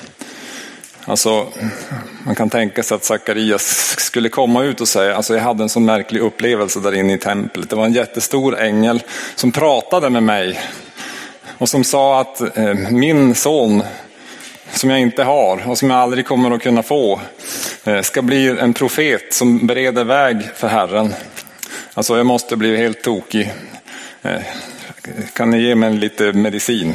Alltså, 1.05 1.47
man 2.23 2.35
kan 2.35 2.51
tänka 2.51 2.83
sig 2.83 2.95
att 2.95 3.05
Sakarias 3.05 3.95
skulle 3.99 4.29
komma 4.29 4.63
ut 4.63 4.81
och 4.81 4.89
säga, 4.89 5.17
alltså 5.17 5.35
jag 5.35 5.43
hade 5.43 5.63
en 5.63 5.69
sån 5.69 5.85
märklig 5.85 6.21
upplevelse 6.21 6.81
där 6.81 6.95
inne 6.95 7.15
i 7.15 7.19
templet. 7.19 7.71
Det 7.71 7.77
var 7.77 7.85
en 7.85 7.93
jättestor 7.93 8.59
ängel 8.59 9.03
som 9.35 9.53
pratade 9.53 10.11
med 10.11 10.23
mig 10.23 10.61
och 11.59 11.69
som 11.69 11.85
sa 11.85 12.21
att 12.21 12.59
eh, 12.59 12.75
min 12.91 13.35
son, 13.35 13.83
som 14.73 14.91
jag 14.91 15.01
inte 15.01 15.23
har 15.23 15.69
och 15.69 15.79
som 15.79 15.91
jag 15.91 15.99
aldrig 15.99 16.27
kommer 16.27 16.51
att 16.51 16.63
kunna 16.63 16.83
få, 16.83 17.21
eh, 17.85 18.01
ska 18.01 18.23
bli 18.23 18.49
en 18.49 18.75
profet 18.75 19.35
som 19.35 19.67
bereder 19.67 20.05
väg 20.05 20.37
för 20.55 20.69
Herren. 20.69 21.15
Alltså 21.97 22.17
jag 22.17 22.27
måste 22.27 22.57
bli 22.57 22.77
helt 22.77 23.03
tokig. 23.03 23.53
Eh, 24.23 24.41
kan 25.33 25.51
ni 25.51 25.63
ge 25.63 25.75
mig 25.75 25.93
lite 25.93 26.33
medicin? 26.33 26.95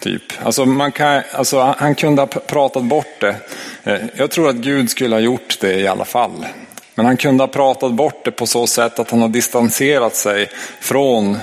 Typ. 0.00 0.22
Alltså 0.42 0.64
man 0.66 0.92
kan, 0.92 1.22
alltså 1.32 1.74
han 1.78 1.94
kunde 1.94 2.22
ha 2.22 2.26
pratat 2.26 2.84
bort 2.84 3.20
det. 3.20 3.36
Eh, 3.84 4.00
jag 4.14 4.30
tror 4.30 4.48
att 4.48 4.56
Gud 4.56 4.90
skulle 4.90 5.14
ha 5.14 5.20
gjort 5.20 5.60
det 5.60 5.74
i 5.74 5.86
alla 5.86 6.04
fall. 6.04 6.46
Men 6.94 7.06
han 7.06 7.16
kunde 7.16 7.42
ha 7.42 7.48
pratat 7.48 7.92
bort 7.92 8.24
det 8.24 8.30
på 8.30 8.46
så 8.46 8.66
sätt 8.66 8.98
att 8.98 9.10
han 9.10 9.20
har 9.20 9.28
distanserat 9.28 10.16
sig 10.16 10.50
från 10.80 11.38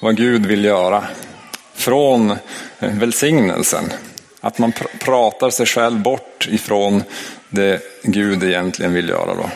vad 0.00 0.16
Gud 0.16 0.46
vill 0.46 0.64
göra. 0.64 1.04
Från 1.74 2.30
eh, 2.30 2.36
välsignelsen. 2.80 3.84
Att 4.40 4.58
man 4.58 4.72
pr 4.72 4.86
pratar 4.98 5.50
sig 5.50 5.66
själv 5.66 6.02
bort 6.02 6.48
ifrån 6.50 7.02
det 7.48 7.82
Gud 8.02 8.42
egentligen 8.42 8.92
vill 8.92 9.08
göra. 9.08 9.34
Då. 9.34 9.50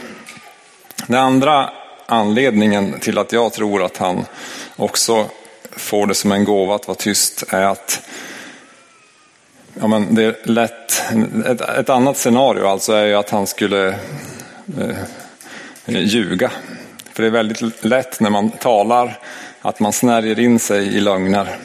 Det 1.06 1.20
andra 1.20 1.70
anledningen 2.06 3.00
till 3.00 3.18
att 3.18 3.32
jag 3.32 3.52
tror 3.52 3.84
att 3.84 3.96
han 3.96 4.26
också 4.76 5.26
får 5.76 6.06
det 6.06 6.14
som 6.14 6.32
en 6.32 6.44
gåva 6.44 6.74
att 6.74 6.88
vara 6.88 6.98
tyst 6.98 7.44
är 7.48 7.64
att 7.64 8.00
ja, 9.80 9.86
men 9.86 10.14
det 10.14 10.24
är 10.24 10.36
lätt, 10.44 11.02
ett, 11.46 11.60
ett 11.60 11.88
annat 11.88 12.16
scenario 12.16 12.66
alltså 12.66 12.92
är 12.92 13.04
ju 13.04 13.14
att 13.14 13.30
han 13.30 13.46
skulle 13.46 13.88
eh, 14.78 14.96
ljuga. 15.86 16.50
För 17.12 17.22
det 17.22 17.28
är 17.28 17.30
väldigt 17.30 17.84
lätt 17.84 18.20
när 18.20 18.30
man 18.30 18.50
talar 18.50 19.18
att 19.60 19.80
man 19.80 19.92
snärjer 19.92 20.38
in 20.38 20.58
sig 20.58 20.96
i 20.96 21.00
lögner. 21.00 21.56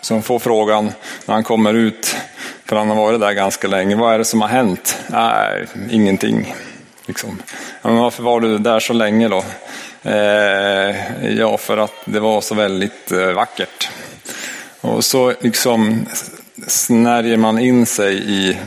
Så 0.00 0.14
han 0.14 0.22
får 0.22 0.38
frågan 0.38 0.92
när 1.26 1.34
han 1.34 1.44
kommer 1.44 1.74
ut, 1.74 2.16
för 2.64 2.76
han 2.76 2.88
har 2.88 2.96
varit 2.96 3.20
där 3.20 3.32
ganska 3.32 3.68
länge, 3.68 3.96
vad 3.96 4.14
är 4.14 4.18
det 4.18 4.24
som 4.24 4.40
har 4.40 4.48
hänt? 4.48 4.98
Nej, 5.08 5.66
ingenting. 5.90 6.54
Liksom. 7.06 7.42
Men 7.82 7.96
varför 7.96 8.22
var 8.22 8.40
du 8.40 8.58
där 8.58 8.80
så 8.80 8.92
länge 8.92 9.28
då? 9.28 9.44
Eh, 10.02 10.96
ja, 11.38 11.56
för 11.56 11.76
att 11.76 11.94
det 12.04 12.20
var 12.20 12.40
så 12.40 12.54
väldigt 12.54 13.12
eh, 13.12 13.32
vackert. 13.32 13.88
Och 14.80 15.04
så 15.04 15.32
liksom 15.40 16.06
snärjer 16.66 17.36
man 17.36 17.58
in 17.58 17.86
sig 17.86 18.14
i, 18.30 18.58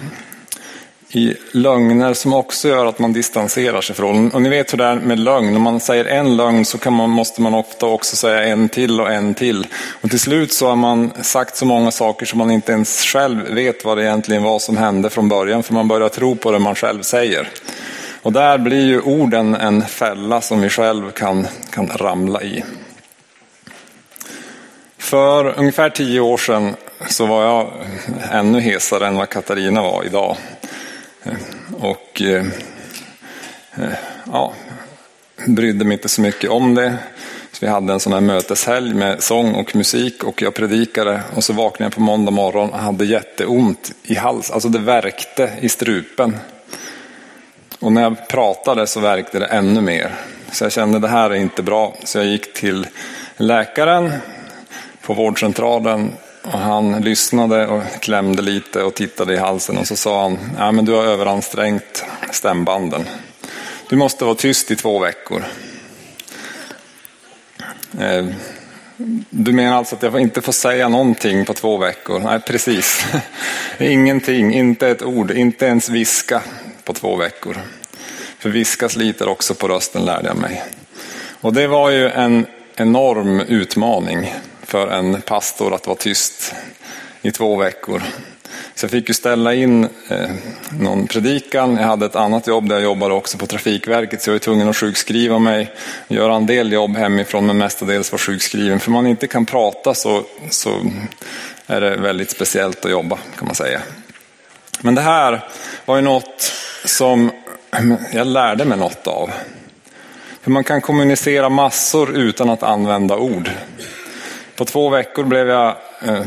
i 1.10 1.36
lögner 1.51 2.13
som 2.13 2.34
också 2.34 2.67
gör 2.67 2.86
att 2.86 3.00
man 3.00 3.13
distanserar 3.13 3.82
sig 3.82 3.96
från. 3.96 4.32
Och 4.32 4.41
ni 4.41 4.50
vet 4.50 4.74
hur 4.74 4.77
det 4.77 4.86
är 4.86 4.96
med 4.96 5.20
lögn. 5.20 5.56
Om 5.56 5.62
man 5.62 5.79
säger 5.79 6.06
en 6.06 6.38
lögn 6.38 6.65
så 6.65 6.77
kan 6.77 6.94
man, 6.94 7.10
måste 7.10 7.41
man 7.41 7.53
ofta 7.53 7.86
också 7.86 8.15
säga 8.15 8.44
en 8.44 8.70
till 8.70 9.01
och 9.01 9.12
en 9.12 9.34
till. 9.34 9.67
Och 10.01 10.10
till 10.10 10.20
slut 10.20 10.53
så 10.53 10.67
har 10.67 10.75
man 10.75 11.12
sagt 11.22 11.58
så 11.58 11.65
många 11.65 11.91
saker 11.91 12.25
som 12.25 12.39
man 12.39 12.51
inte 12.51 12.72
ens 12.72 13.03
själv 13.03 13.53
vet 13.53 13.86
vad 13.86 13.98
det 13.98 14.03
egentligen 14.03 14.44
var 14.44 14.60
som 14.60 14.77
hände 14.77 15.10
från 15.10 15.29
början. 15.29 15.63
För 15.63 15.74
man 15.74 15.88
börjar 15.88 16.10
tro 16.10 16.36
på 16.36 16.51
det 16.51 16.60
man 16.60 16.75
själv 16.75 17.01
säger. 17.01 17.50
Och 18.27 18.34
där 18.34 18.57
blir 18.57 18.86
ju 18.86 19.01
orden 19.01 19.55
en 19.55 19.81
fälla 19.81 20.41
som 20.41 20.62
vi 20.62 20.69
själv 20.69 21.12
kan, 21.12 21.48
kan 21.69 21.88
ramla 21.88 22.41
i. 22.41 22.63
För 24.98 25.60
ungefär 25.60 25.89
tio 25.89 26.19
år 26.19 26.38
sedan 26.38 26.75
så 27.10 27.25
var 27.25 27.43
jag 27.43 27.71
ännu 28.32 28.60
hesare 28.60 29.08
än 29.08 29.15
vad 29.15 29.30
Katarina 29.30 29.82
var 29.82 30.04
idag. 30.04 30.38
Och 31.80 32.21
eh, 32.21 32.45
ja, 34.32 34.54
brydde 35.45 35.86
mig 35.86 35.93
inte 35.97 36.10
så 36.10 36.21
mycket 36.21 36.49
om 36.49 36.75
det. 36.75 36.97
Så 37.51 37.65
vi 37.65 37.71
hade 37.71 37.93
en 37.93 37.99
sån 37.99 38.13
här 38.13 38.21
möteshelg 38.21 38.93
med 38.93 39.23
sång 39.23 39.56
och 39.56 39.75
musik 39.75 40.23
och 40.23 40.41
jag 40.41 40.54
predikade 40.54 41.21
och 41.36 41.43
så 41.43 41.54
vaknade 41.54 41.86
jag 41.86 41.93
på 41.93 42.01
måndag 42.01 42.32
morgon 42.32 42.69
och 42.69 42.80
hade 42.80 43.06
jätteont 43.06 43.91
i 44.04 44.15
halsen. 44.15 44.54
Alltså 44.54 44.69
det 44.69 44.80
värkte 44.80 45.51
i 45.62 45.69
strupen. 45.69 46.38
Och 47.79 47.91
när 47.91 48.01
jag 48.01 48.27
pratade 48.27 48.87
så 48.87 48.99
värkte 48.99 49.39
det 49.39 49.45
ännu 49.45 49.81
mer. 49.81 50.15
Så 50.51 50.65
jag 50.65 50.71
kände 50.71 50.99
det 50.99 51.07
här 51.07 51.29
är 51.29 51.35
inte 51.35 51.63
bra. 51.63 51.95
Så 52.03 52.17
jag 52.17 52.25
gick 52.25 52.53
till 52.53 52.87
läkaren 53.37 54.13
på 55.01 55.13
vårdcentralen 55.13 56.11
och 56.43 56.59
han 56.59 57.01
lyssnade 57.01 57.67
och 57.67 57.83
klämde 57.99 58.41
lite 58.41 58.83
och 58.83 58.93
tittade 58.93 59.33
i 59.33 59.37
halsen 59.37 59.77
och 59.77 59.87
så 59.87 59.95
sa 59.95 60.21
han, 60.21 60.37
ja 60.57 60.71
men 60.71 60.85
du 60.85 60.91
har 60.91 61.03
överansträngt 61.03 62.05
stämbanden. 62.31 63.05
Du 63.89 63.95
måste 63.95 64.25
vara 64.25 64.35
tyst 64.35 64.71
i 64.71 64.75
två 64.75 64.99
veckor. 64.99 65.43
Eh, 67.99 68.25
du 69.29 69.53
menar 69.53 69.77
alltså 69.77 69.95
att 69.95 70.03
jag 70.03 70.19
inte 70.19 70.41
får 70.41 70.51
säga 70.51 70.89
någonting 70.89 71.45
på 71.45 71.53
två 71.53 71.77
veckor? 71.77 72.19
Nej, 72.19 72.39
precis. 72.39 73.05
Ingenting, 73.77 74.53
inte 74.53 74.87
ett 74.87 75.03
ord, 75.03 75.31
inte 75.31 75.65
ens 75.65 75.89
viska 75.89 76.41
på 76.88 76.93
två 76.93 77.15
veckor. 77.15 77.58
För 78.39 78.50
viska 78.50 78.89
sliter 78.89 79.28
också 79.28 79.54
på 79.54 79.67
rösten 79.67 80.06
lärde 80.06 80.28
jag 80.28 80.38
mig. 80.38 80.63
Och 81.41 81.54
det 81.54 81.67
var 81.67 81.89
ju 81.89 82.10
en 82.10 82.45
enorm 82.76 83.39
utmaning 83.39 84.34
för 84.63 84.88
en 84.88 85.21
pastor 85.21 85.73
att 85.73 85.88
vara 85.88 85.97
tyst 85.97 86.56
i 87.21 87.32
två 87.32 87.56
veckor. 87.56 88.04
Så 88.76 88.84
jag 88.84 88.91
fick 88.91 89.08
ju 89.08 89.13
ställa 89.13 89.54
in 89.54 89.84
eh, 90.10 90.30
någon 90.80 91.08
predikan. 91.08 91.78
Jag 91.78 91.84
hade 91.84 92.06
ett 92.06 92.15
annat 92.15 92.47
jobb 92.47 92.69
där 92.69 92.76
jag 92.76 92.84
jobbade 92.84 93.13
också 93.13 93.38
på 93.38 93.47
Trafikverket 93.47 94.21
så 94.21 94.30
jag 94.30 94.34
var 94.34 94.39
tvungen 94.39 94.69
att 94.69 94.78
sjukskriva 94.78 95.39
mig. 95.39 95.73
Göra 96.08 96.36
en 96.36 96.45
del 96.45 96.71
jobb 96.71 96.97
hemifrån 96.97 97.45
men 97.45 97.58
mestadels 97.58 98.12
var 98.12 98.19
sjukskriven. 98.19 98.80
För 98.80 98.91
man 98.91 99.08
inte 99.08 99.28
kan 99.28 99.45
prata 99.45 99.93
så, 99.93 100.23
så 100.50 100.82
är 101.67 101.82
det 101.82 101.95
väldigt 101.95 102.32
speciellt 102.32 102.86
att 102.86 102.91
jobba 102.91 103.17
kan 103.38 103.45
man 103.45 103.56
säga. 103.56 103.82
Men 104.81 104.95
det 104.95 105.01
här 105.01 105.41
var 105.85 105.95
ju 105.95 106.01
något 106.01 106.53
som 106.85 107.31
jag 108.11 108.27
lärde 108.27 108.65
mig 108.65 108.77
något 108.77 109.07
av. 109.07 109.31
För 110.41 110.51
man 110.51 110.63
kan 110.63 110.81
kommunicera 110.81 111.49
massor 111.49 112.15
utan 112.17 112.49
att 112.49 112.63
använda 112.63 113.17
ord. 113.17 113.49
På 114.55 114.65
två 114.65 114.89
veckor 114.89 115.23
blev 115.23 115.47
jag 115.49 115.75
eh, 116.05 116.21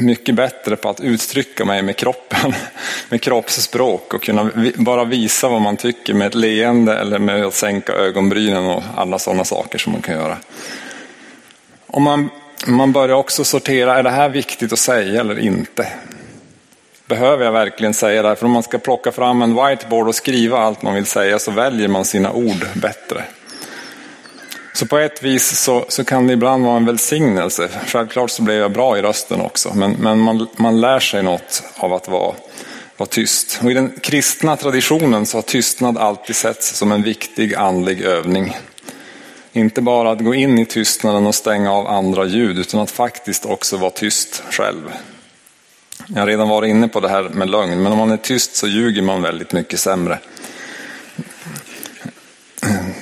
mycket 0.00 0.34
bättre 0.34 0.76
på 0.76 0.88
att 0.88 1.00
uttrycka 1.00 1.64
mig 1.64 1.82
med 1.82 1.96
kroppen, 1.96 2.54
med 3.08 3.22
kroppsspråk 3.22 4.14
och 4.14 4.22
kunna 4.22 4.50
bara 4.76 5.04
visa 5.04 5.48
vad 5.48 5.60
man 5.60 5.76
tycker 5.76 6.14
med 6.14 6.26
ett 6.26 6.34
leende 6.34 6.98
eller 6.98 7.18
med 7.18 7.44
att 7.44 7.54
sänka 7.54 7.92
ögonbrynen 7.92 8.64
och 8.64 8.82
alla 8.96 9.18
sådana 9.18 9.44
saker 9.44 9.78
som 9.78 9.92
man 9.92 10.02
kan 10.02 10.14
göra. 10.14 10.36
Och 11.86 12.02
man, 12.02 12.30
man 12.66 12.92
börjar 12.92 13.16
också 13.16 13.44
sortera, 13.44 13.98
är 13.98 14.02
det 14.02 14.10
här 14.10 14.28
viktigt 14.28 14.72
att 14.72 14.78
säga 14.78 15.20
eller 15.20 15.38
inte? 15.38 15.88
Behöver 17.12 17.44
jag 17.44 17.52
verkligen 17.52 17.94
säga 17.94 18.22
det 18.22 18.28
här? 18.28 18.34
För 18.34 18.46
om 18.46 18.52
man 18.52 18.62
ska 18.62 18.78
plocka 18.78 19.12
fram 19.12 19.42
en 19.42 19.54
whiteboard 19.54 20.08
och 20.08 20.14
skriva 20.14 20.58
allt 20.58 20.82
man 20.82 20.94
vill 20.94 21.06
säga 21.06 21.38
så 21.38 21.50
väljer 21.50 21.88
man 21.88 22.04
sina 22.04 22.32
ord 22.32 22.66
bättre. 22.74 23.24
Så 24.74 24.86
på 24.86 24.98
ett 24.98 25.22
vis 25.22 25.58
så, 25.58 25.84
så 25.88 26.04
kan 26.04 26.26
det 26.26 26.32
ibland 26.32 26.64
vara 26.64 26.76
en 26.76 26.86
välsignelse. 26.86 27.68
Självklart 27.86 28.30
så 28.30 28.42
blev 28.42 28.56
jag 28.56 28.72
bra 28.72 28.98
i 28.98 29.02
rösten 29.02 29.40
också, 29.40 29.74
men, 29.74 29.92
men 29.92 30.18
man, 30.18 30.46
man 30.56 30.80
lär 30.80 31.00
sig 31.00 31.22
något 31.22 31.62
av 31.76 31.92
att 31.92 32.08
vara, 32.08 32.34
vara 32.96 33.08
tyst. 33.08 33.60
Och 33.62 33.70
I 33.70 33.74
den 33.74 33.92
kristna 34.02 34.56
traditionen 34.56 35.26
så 35.26 35.36
har 35.36 35.42
tystnad 35.42 35.98
alltid 35.98 36.36
setts 36.36 36.76
som 36.76 36.92
en 36.92 37.02
viktig 37.02 37.54
andlig 37.54 38.00
övning. 38.00 38.56
Inte 39.52 39.82
bara 39.82 40.10
att 40.10 40.20
gå 40.20 40.34
in 40.34 40.58
i 40.58 40.66
tystnaden 40.66 41.26
och 41.26 41.34
stänga 41.34 41.72
av 41.72 41.86
andra 41.86 42.24
ljud, 42.24 42.58
utan 42.58 42.80
att 42.80 42.90
faktiskt 42.90 43.46
också 43.46 43.76
vara 43.76 43.90
tyst 43.90 44.42
själv. 44.50 44.92
Jag 46.14 46.20
har 46.20 46.26
redan 46.26 46.48
varit 46.48 46.68
inne 46.68 46.88
på 46.88 47.00
det 47.00 47.08
här 47.08 47.22
med 47.22 47.50
lögn, 47.50 47.82
men 47.82 47.92
om 47.92 47.98
man 47.98 48.10
är 48.10 48.16
tyst 48.16 48.56
så 48.56 48.68
ljuger 48.68 49.02
man 49.02 49.22
väldigt 49.22 49.52
mycket 49.52 49.80
sämre. 49.80 50.18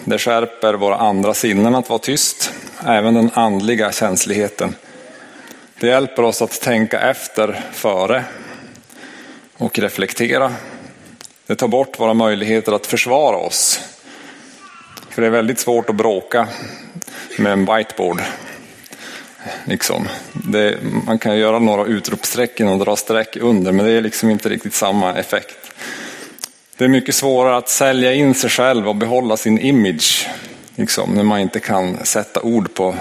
Det 0.05 0.19
skärper 0.19 0.75
våra 0.75 0.97
andra 0.97 1.35
sinnen 1.35 1.75
att 1.75 1.89
vara 1.89 1.99
tyst, 1.99 2.53
även 2.87 3.15
den 3.15 3.31
andliga 3.35 3.93
känsligheten. 3.93 4.75
Det 5.81 5.87
hjälper 5.87 6.23
oss 6.23 6.43
att 6.43 6.61
tänka 6.61 7.01
efter 7.01 7.65
före 7.73 8.25
och 9.57 9.79
reflektera. 9.79 10.53
Det 11.47 11.55
tar 11.55 11.69
bort 11.69 12.01
våra 12.01 12.15
möjligheter 12.15 12.73
att 12.73 12.87
försvara 12.87 13.37
oss. 13.37 13.81
För 15.11 15.23
det 15.23 15.29
är 15.29 15.33
väldigt 15.33 15.59
svårt 15.59 15.91
att 15.91 15.97
bråka 15.97 16.49
med 17.39 17.53
en 17.53 17.65
whiteboard. 17.65 18.21
Liksom. 19.65 20.09
Det, 20.33 20.79
man 21.07 21.19
kan 21.19 21.39
göra 21.39 21.59
några 21.59 21.85
utropsträcken 21.85 22.69
och 22.69 22.79
dra 22.79 22.97
streck 22.97 23.37
under, 23.37 23.73
men 23.73 23.87
det 23.87 23.93
är 23.93 24.01
liksom 24.01 24.31
inte 24.31 24.49
riktigt 24.49 24.75
samma 24.75 25.15
effekt. 25.15 25.73
det 26.77 26.85
är 26.85 26.89
mycket 26.89 27.15
svårare 27.15 27.57
att 27.57 27.69
sälja 27.69 28.15
in 28.15 28.35
sig 28.35 28.51
själv 28.51 28.89
och 28.89 28.97
behålla 28.97 29.37
sin 29.37 29.59
image. 29.59 30.29
Liksom, 30.75 31.15
när 31.15 31.23
man 31.23 31.41
inte 31.41 31.61
kan 31.61 32.05
sätta 32.05 32.41
ord 32.41 32.75
på 32.75 32.95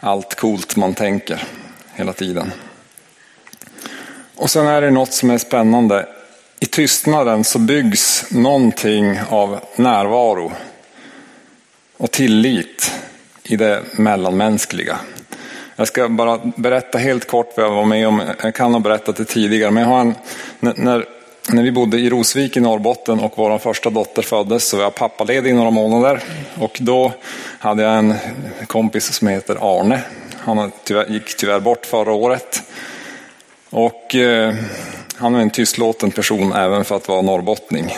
allt 0.00 0.34
coolt 0.34 0.76
man 0.76 0.94
tänker 0.94 1.42
hela 1.94 2.12
tiden. 2.12 2.52
Och 4.34 4.50
sen 4.50 4.66
är 4.66 4.80
det 4.80 4.90
något 4.90 5.12
som 5.12 5.30
är 5.30 5.38
spännande. 5.38 6.06
I 6.60 6.66
tystnaden 6.66 7.44
så 7.44 7.58
byggs 7.58 8.30
någonting 8.30 9.20
av 9.28 9.60
närvaro 9.76 10.52
och 11.96 12.10
tillit 12.10 12.92
i 13.42 13.56
det 13.56 13.82
mellanmänskliga. 13.92 14.98
Jag 15.80 15.88
ska 15.88 16.08
bara 16.08 16.40
berätta 16.56 16.98
helt 16.98 17.26
kort 17.26 17.52
vad 17.56 17.66
jag 17.66 17.70
var 17.70 17.84
med 17.84 18.08
om. 18.08 18.22
Jag 18.42 18.54
kan 18.54 18.72
ha 18.72 18.80
berättat 18.80 19.16
det 19.16 19.24
tidigare, 19.24 19.70
men 19.70 19.82
jag 19.82 19.90
har 19.90 20.00
en, 20.00 20.14
när, 20.60 21.04
när 21.48 21.62
vi 21.62 21.72
bodde 21.72 21.98
i 21.98 22.10
Rosvik 22.10 22.56
i 22.56 22.60
Norrbotten 22.60 23.20
och 23.20 23.32
vår 23.36 23.58
första 23.58 23.90
dotter 23.90 24.22
föddes 24.22 24.68
så 24.68 24.76
var 24.76 24.84
jag 24.84 24.94
pappaledig 24.94 25.50
i 25.50 25.52
några 25.52 25.70
månader. 25.70 26.22
Och 26.58 26.78
då 26.80 27.12
hade 27.58 27.82
jag 27.82 27.98
en 27.98 28.14
kompis 28.66 29.12
som 29.12 29.28
heter 29.28 29.80
Arne. 29.80 30.02
Han 30.36 30.72
gick 31.08 31.36
tyvärr 31.36 31.60
bort 31.60 31.86
förra 31.86 32.12
året. 32.12 32.62
Och 33.70 34.14
eh, 34.14 34.54
han 35.16 35.34
är 35.34 35.40
en 35.40 35.50
tystlåten 35.50 36.10
person 36.10 36.52
även 36.52 36.84
för 36.84 36.96
att 36.96 37.08
vara 37.08 37.22
norrbottning. 37.22 37.96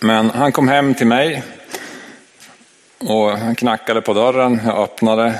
Men 0.00 0.30
han 0.30 0.52
kom 0.52 0.68
hem 0.68 0.94
till 0.94 1.06
mig 1.06 1.42
och 2.98 3.30
han 3.38 3.54
knackade 3.54 4.00
på 4.00 4.14
dörren. 4.14 4.60
Jag 4.64 4.78
öppnade. 4.78 5.34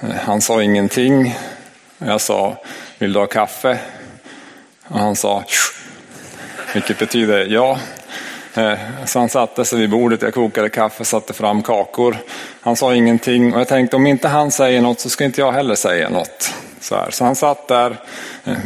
Han 0.00 0.40
sa 0.40 0.62
ingenting. 0.62 1.36
Jag 1.98 2.20
sa, 2.20 2.56
vill 2.98 3.12
du 3.12 3.18
ha 3.18 3.26
kaffe? 3.26 3.78
Och 4.88 4.98
han 4.98 5.16
sa, 5.16 5.44
vilket 6.74 6.98
betyder 6.98 7.46
ja. 7.46 7.78
Eh, 8.54 8.78
så 9.04 9.18
han 9.18 9.28
satte 9.28 9.64
sig 9.64 9.78
vid 9.78 9.90
bordet, 9.90 10.22
jag 10.22 10.34
kokade 10.34 10.68
kaffe, 10.68 11.04
satte 11.04 11.32
fram 11.32 11.62
kakor. 11.62 12.16
Han 12.60 12.76
sa 12.76 12.94
ingenting 12.94 13.54
och 13.54 13.60
jag 13.60 13.68
tänkte 13.68 13.96
om 13.96 14.06
inte 14.06 14.28
han 14.28 14.50
säger 14.50 14.82
något 14.82 15.00
så 15.00 15.10
ska 15.10 15.24
inte 15.24 15.40
jag 15.40 15.52
heller 15.52 15.74
säga 15.74 16.08
något. 16.08 16.54
Så, 16.80 16.94
här. 16.94 17.10
så 17.10 17.24
han 17.24 17.36
satt 17.36 17.68
där, 17.68 17.96
eh, 18.44 18.56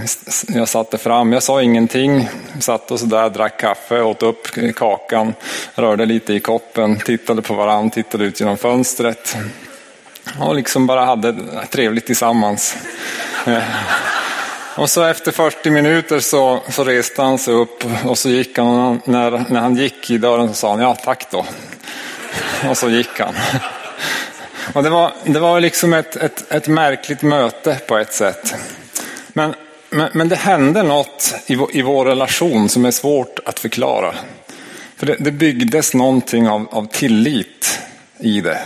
jag 0.48 0.68
satte 0.68 0.98
fram, 0.98 1.32
jag 1.32 1.42
sa 1.42 1.62
ingenting, 1.62 2.28
satt 2.60 2.90
och 2.90 3.00
så 3.00 3.06
där, 3.06 3.30
drack 3.30 3.60
kaffe, 3.60 4.00
åt 4.00 4.22
upp 4.22 4.48
kakan, 4.76 5.34
rörde 5.74 6.06
lite 6.06 6.32
i 6.32 6.40
koppen, 6.40 6.98
tittade 6.98 7.42
på 7.42 7.54
varandra, 7.54 7.90
tittade 7.90 8.24
ut 8.24 8.40
genom 8.40 8.56
fönstret. 8.56 9.36
Och 10.38 10.54
liksom 10.54 10.86
bara 10.86 11.04
hade 11.04 11.36
trevligt 11.70 12.06
tillsammans. 12.06 12.76
Eh, 13.46 13.62
och 14.76 14.90
så 14.90 15.04
efter 15.04 15.32
40 15.32 15.70
minuter 15.70 16.20
så, 16.20 16.60
så 16.68 16.84
reste 16.84 17.22
han 17.22 17.38
sig 17.38 17.54
upp 17.54 17.84
och 18.04 18.18
så 18.18 18.28
gick 18.28 18.58
han. 18.58 18.66
Och 18.66 19.08
när, 19.08 19.44
när 19.48 19.60
han 19.60 19.76
gick 19.76 20.10
i 20.10 20.18
dörren 20.18 20.48
så 20.48 20.54
sa 20.54 20.70
han 20.70 20.80
ja 20.80 20.94
tack 20.94 21.30
då. 21.30 21.44
Och 22.70 22.78
så 22.78 22.90
gick 22.90 23.20
han. 23.20 23.34
Och 24.72 24.82
det 24.82 24.90
var, 24.90 25.12
det 25.24 25.38
var 25.38 25.60
liksom 25.60 25.92
ett, 25.92 26.16
ett, 26.16 26.52
ett 26.52 26.68
märkligt 26.68 27.22
möte 27.22 27.78
på 27.86 27.98
ett 27.98 28.14
sätt. 28.14 28.54
Men, 29.28 29.54
men, 29.90 30.10
men 30.12 30.28
det 30.28 30.36
hände 30.36 30.82
något 30.82 31.34
i 31.46 31.54
vår, 31.54 31.76
i 31.76 31.82
vår 31.82 32.04
relation 32.04 32.68
som 32.68 32.84
är 32.84 32.90
svårt 32.90 33.38
att 33.44 33.58
förklara. 33.58 34.14
För 34.96 35.06
det, 35.06 35.16
det 35.18 35.30
byggdes 35.30 35.94
någonting 35.94 36.48
av, 36.48 36.66
av 36.70 36.86
tillit 36.86 37.80
i 38.18 38.40
det. 38.40 38.58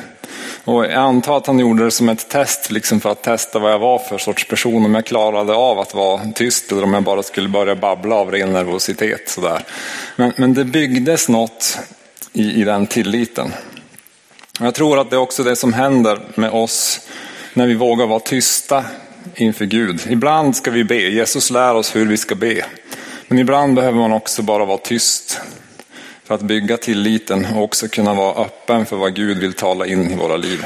Och 0.64 0.84
jag 0.84 0.92
antar 0.92 1.36
att 1.36 1.46
han 1.46 1.58
gjorde 1.58 1.84
det 1.84 1.90
som 1.90 2.08
ett 2.08 2.28
test, 2.28 2.70
liksom 2.70 3.00
för 3.00 3.10
att 3.10 3.22
testa 3.22 3.58
vad 3.58 3.72
jag 3.72 3.78
var 3.78 3.98
för 3.98 4.18
sorts 4.18 4.48
person, 4.48 4.84
om 4.84 4.94
jag 4.94 5.06
klarade 5.06 5.54
av 5.54 5.78
att 5.78 5.94
vara 5.94 6.20
tyst 6.34 6.72
eller 6.72 6.82
om 6.82 6.94
jag 6.94 7.02
bara 7.02 7.22
skulle 7.22 7.48
börja 7.48 7.76
babbla 7.76 8.14
av 8.14 8.30
ren 8.30 8.52
nervositet. 8.52 9.28
Sådär. 9.28 9.64
Men, 10.16 10.32
men 10.36 10.54
det 10.54 10.64
byggdes 10.64 11.28
något 11.28 11.78
i, 12.32 12.60
i 12.60 12.64
den 12.64 12.86
tilliten. 12.86 13.52
Jag 14.60 14.74
tror 14.74 14.98
att 14.98 15.10
det 15.10 15.16
är 15.16 15.20
också 15.20 15.42
det 15.42 15.56
som 15.56 15.72
händer 15.72 16.20
med 16.34 16.50
oss 16.50 17.00
när 17.54 17.66
vi 17.66 17.74
vågar 17.74 18.06
vara 18.06 18.20
tysta 18.20 18.84
inför 19.34 19.64
Gud. 19.64 20.00
Ibland 20.08 20.56
ska 20.56 20.70
vi 20.70 20.84
be, 20.84 20.96
Jesus 20.96 21.50
lär 21.50 21.74
oss 21.74 21.96
hur 21.96 22.06
vi 22.06 22.16
ska 22.16 22.34
be. 22.34 22.64
Men 23.28 23.38
ibland 23.38 23.74
behöver 23.74 23.98
man 23.98 24.12
också 24.12 24.42
bara 24.42 24.64
vara 24.64 24.78
tyst 24.78 25.40
för 26.24 26.34
att 26.34 26.42
bygga 26.42 26.76
tilliten 26.76 27.46
och 27.54 27.62
också 27.62 27.88
kunna 27.88 28.14
vara 28.14 28.44
öppen 28.44 28.86
för 28.86 28.96
vad 28.96 29.14
Gud 29.14 29.38
vill 29.38 29.52
tala 29.52 29.86
in 29.86 30.10
i 30.10 30.16
våra 30.16 30.36
liv. 30.36 30.64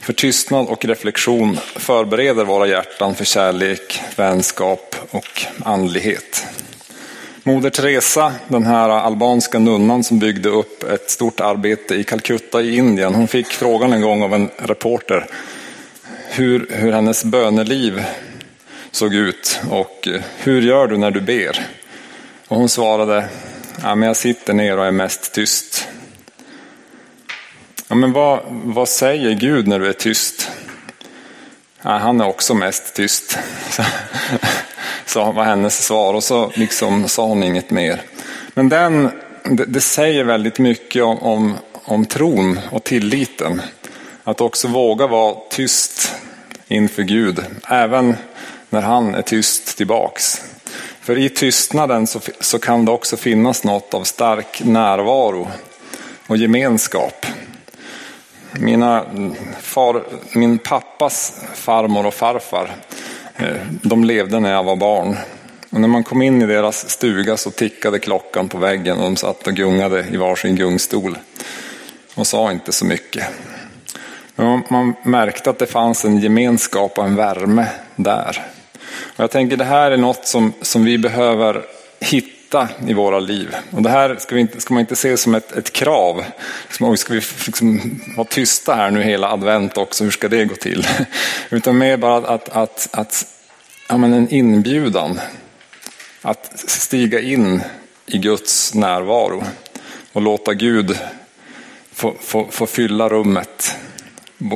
För 0.00 0.12
tystnad 0.12 0.66
och 0.66 0.84
reflektion 0.84 1.56
förbereder 1.76 2.44
våra 2.44 2.66
hjärtan 2.66 3.14
för 3.14 3.24
kärlek, 3.24 4.00
vänskap 4.16 4.96
och 5.10 5.44
andlighet. 5.64 6.46
Moder 7.42 7.70
Teresa, 7.70 8.34
den 8.48 8.66
här 8.66 8.88
albanska 8.88 9.58
nunnan 9.58 10.04
som 10.04 10.18
byggde 10.18 10.48
upp 10.48 10.82
ett 10.82 11.10
stort 11.10 11.40
arbete 11.40 11.94
i 11.94 12.04
Calcutta 12.04 12.62
i 12.62 12.76
Indien, 12.76 13.14
hon 13.14 13.28
fick 13.28 13.46
frågan 13.46 13.92
en 13.92 14.02
gång 14.02 14.22
av 14.22 14.34
en 14.34 14.50
reporter 14.58 15.26
hur, 16.36 16.66
hur 16.70 16.92
hennes 16.92 17.24
böneliv 17.24 18.04
såg 18.90 19.14
ut 19.14 19.60
och 19.70 20.08
hur 20.38 20.62
gör 20.62 20.86
du 20.86 20.96
när 20.96 21.10
du 21.10 21.20
ber? 21.20 21.66
Och 22.48 22.56
hon 22.56 22.68
svarade, 22.68 23.28
Ja, 23.82 23.94
men 23.94 24.06
jag 24.06 24.16
sitter 24.16 24.54
ner 24.54 24.78
och 24.78 24.86
är 24.86 24.90
mest 24.90 25.32
tyst. 25.32 25.88
Ja, 27.88 27.94
men 27.94 28.12
vad, 28.12 28.40
vad 28.48 28.88
säger 28.88 29.34
Gud 29.34 29.68
när 29.68 29.78
du 29.78 29.88
är 29.88 29.92
tyst? 29.92 30.50
Ja, 31.82 31.90
han 31.90 32.20
är 32.20 32.26
också 32.26 32.54
mest 32.54 32.94
tyst. 32.94 33.38
Så 35.06 35.32
var 35.32 35.44
hennes 35.44 35.84
svar 35.84 36.14
och 36.14 36.24
så 36.24 36.52
liksom 36.54 37.08
sa 37.08 37.26
hon 37.26 37.42
inget 37.42 37.70
mer. 37.70 38.02
Men 38.54 38.68
den, 38.68 39.10
det, 39.44 39.64
det 39.64 39.80
säger 39.80 40.24
väldigt 40.24 40.58
mycket 40.58 41.02
om, 41.02 41.18
om, 41.18 41.54
om 41.72 42.06
tron 42.06 42.60
och 42.70 42.84
tilliten. 42.84 43.62
Att 44.24 44.40
också 44.40 44.68
våga 44.68 45.06
vara 45.06 45.36
tyst 45.50 46.12
inför 46.68 47.02
Gud, 47.02 47.44
även 47.68 48.16
när 48.70 48.82
han 48.82 49.14
är 49.14 49.22
tyst 49.22 49.76
tillbaks. 49.76 50.42
För 51.06 51.18
i 51.18 51.28
tystnaden 51.28 52.06
så, 52.06 52.20
så 52.40 52.58
kan 52.58 52.84
det 52.84 52.90
också 52.90 53.16
finnas 53.16 53.64
något 53.64 53.94
av 53.94 54.04
stark 54.04 54.62
närvaro 54.64 55.48
och 56.26 56.36
gemenskap. 56.36 57.26
Mina 58.52 59.04
far, 59.60 60.02
min 60.34 60.58
pappas 60.58 61.40
farmor 61.54 62.06
och 62.06 62.14
farfar, 62.14 62.70
eh, 63.36 63.56
de 63.82 64.04
levde 64.04 64.40
när 64.40 64.52
jag 64.52 64.64
var 64.64 64.76
barn. 64.76 65.16
Och 65.70 65.80
när 65.80 65.88
man 65.88 66.04
kom 66.04 66.22
in 66.22 66.42
i 66.42 66.46
deras 66.46 66.90
stuga 66.90 67.36
så 67.36 67.50
tickade 67.50 67.98
klockan 67.98 68.48
på 68.48 68.58
väggen 68.58 68.96
och 68.96 69.04
de 69.04 69.16
satt 69.16 69.46
och 69.46 69.54
gungade 69.54 70.06
i 70.10 70.16
varsin 70.16 70.56
gungstol 70.56 71.18
och 72.14 72.26
sa 72.26 72.52
inte 72.52 72.72
så 72.72 72.84
mycket. 72.84 73.26
Men 74.34 74.62
man 74.68 74.94
märkte 75.02 75.50
att 75.50 75.58
det 75.58 75.66
fanns 75.66 76.04
en 76.04 76.18
gemenskap 76.18 76.98
och 76.98 77.04
en 77.04 77.16
värme 77.16 77.66
där. 77.96 78.55
Och 79.16 79.22
jag 79.22 79.30
tänker 79.30 79.56
det 79.56 79.64
här 79.64 79.90
är 79.90 79.96
något 79.96 80.26
som, 80.26 80.52
som 80.62 80.84
vi 80.84 80.98
behöver 80.98 81.62
hitta 82.00 82.68
i 82.86 82.92
våra 82.92 83.18
liv. 83.18 83.56
Och 83.70 83.82
det 83.82 83.90
här 83.90 84.16
ska, 84.18 84.34
vi 84.34 84.40
inte, 84.40 84.60
ska 84.60 84.74
man 84.74 84.80
inte 84.80 84.96
se 84.96 85.16
som 85.16 85.34
ett, 85.34 85.52
ett 85.52 85.72
krav. 85.72 86.24
Liksom, 86.68 86.96
ska 86.96 87.14
vi 87.14 87.22
liksom 87.46 88.00
vara 88.16 88.26
tysta 88.26 88.74
här 88.74 88.90
nu 88.90 89.02
hela 89.02 89.32
advent 89.32 89.78
också, 89.78 90.04
hur 90.04 90.10
ska 90.10 90.28
det 90.28 90.44
gå 90.44 90.54
till? 90.54 90.86
Utan 91.50 91.78
mer 91.78 91.96
bara 91.96 92.16
att, 92.16 92.28
att, 92.28 92.56
att, 92.56 92.88
att 92.92 93.26
ja, 93.88 93.96
men 93.96 94.12
en 94.12 94.30
inbjudan. 94.30 95.20
Att 96.22 96.52
stiga 96.70 97.20
in 97.20 97.62
i 98.06 98.18
Guds 98.18 98.74
närvaro 98.74 99.44
och 100.12 100.22
låta 100.22 100.54
Gud 100.54 100.98
få, 101.92 102.14
få, 102.20 102.48
få 102.50 102.66
fylla 102.66 103.08
rummet 103.08 103.76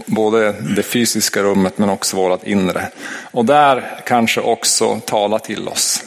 Både 0.07 0.53
det 0.53 0.83
fysiska 0.83 1.43
rummet 1.43 1.79
men 1.79 1.90
också 1.90 2.16
vårt 2.16 2.47
inre. 2.47 2.88
Och 3.31 3.45
där 3.45 4.03
kanske 4.07 4.40
också 4.40 5.01
tala 5.01 5.38
till 5.38 5.69
oss. 5.69 6.03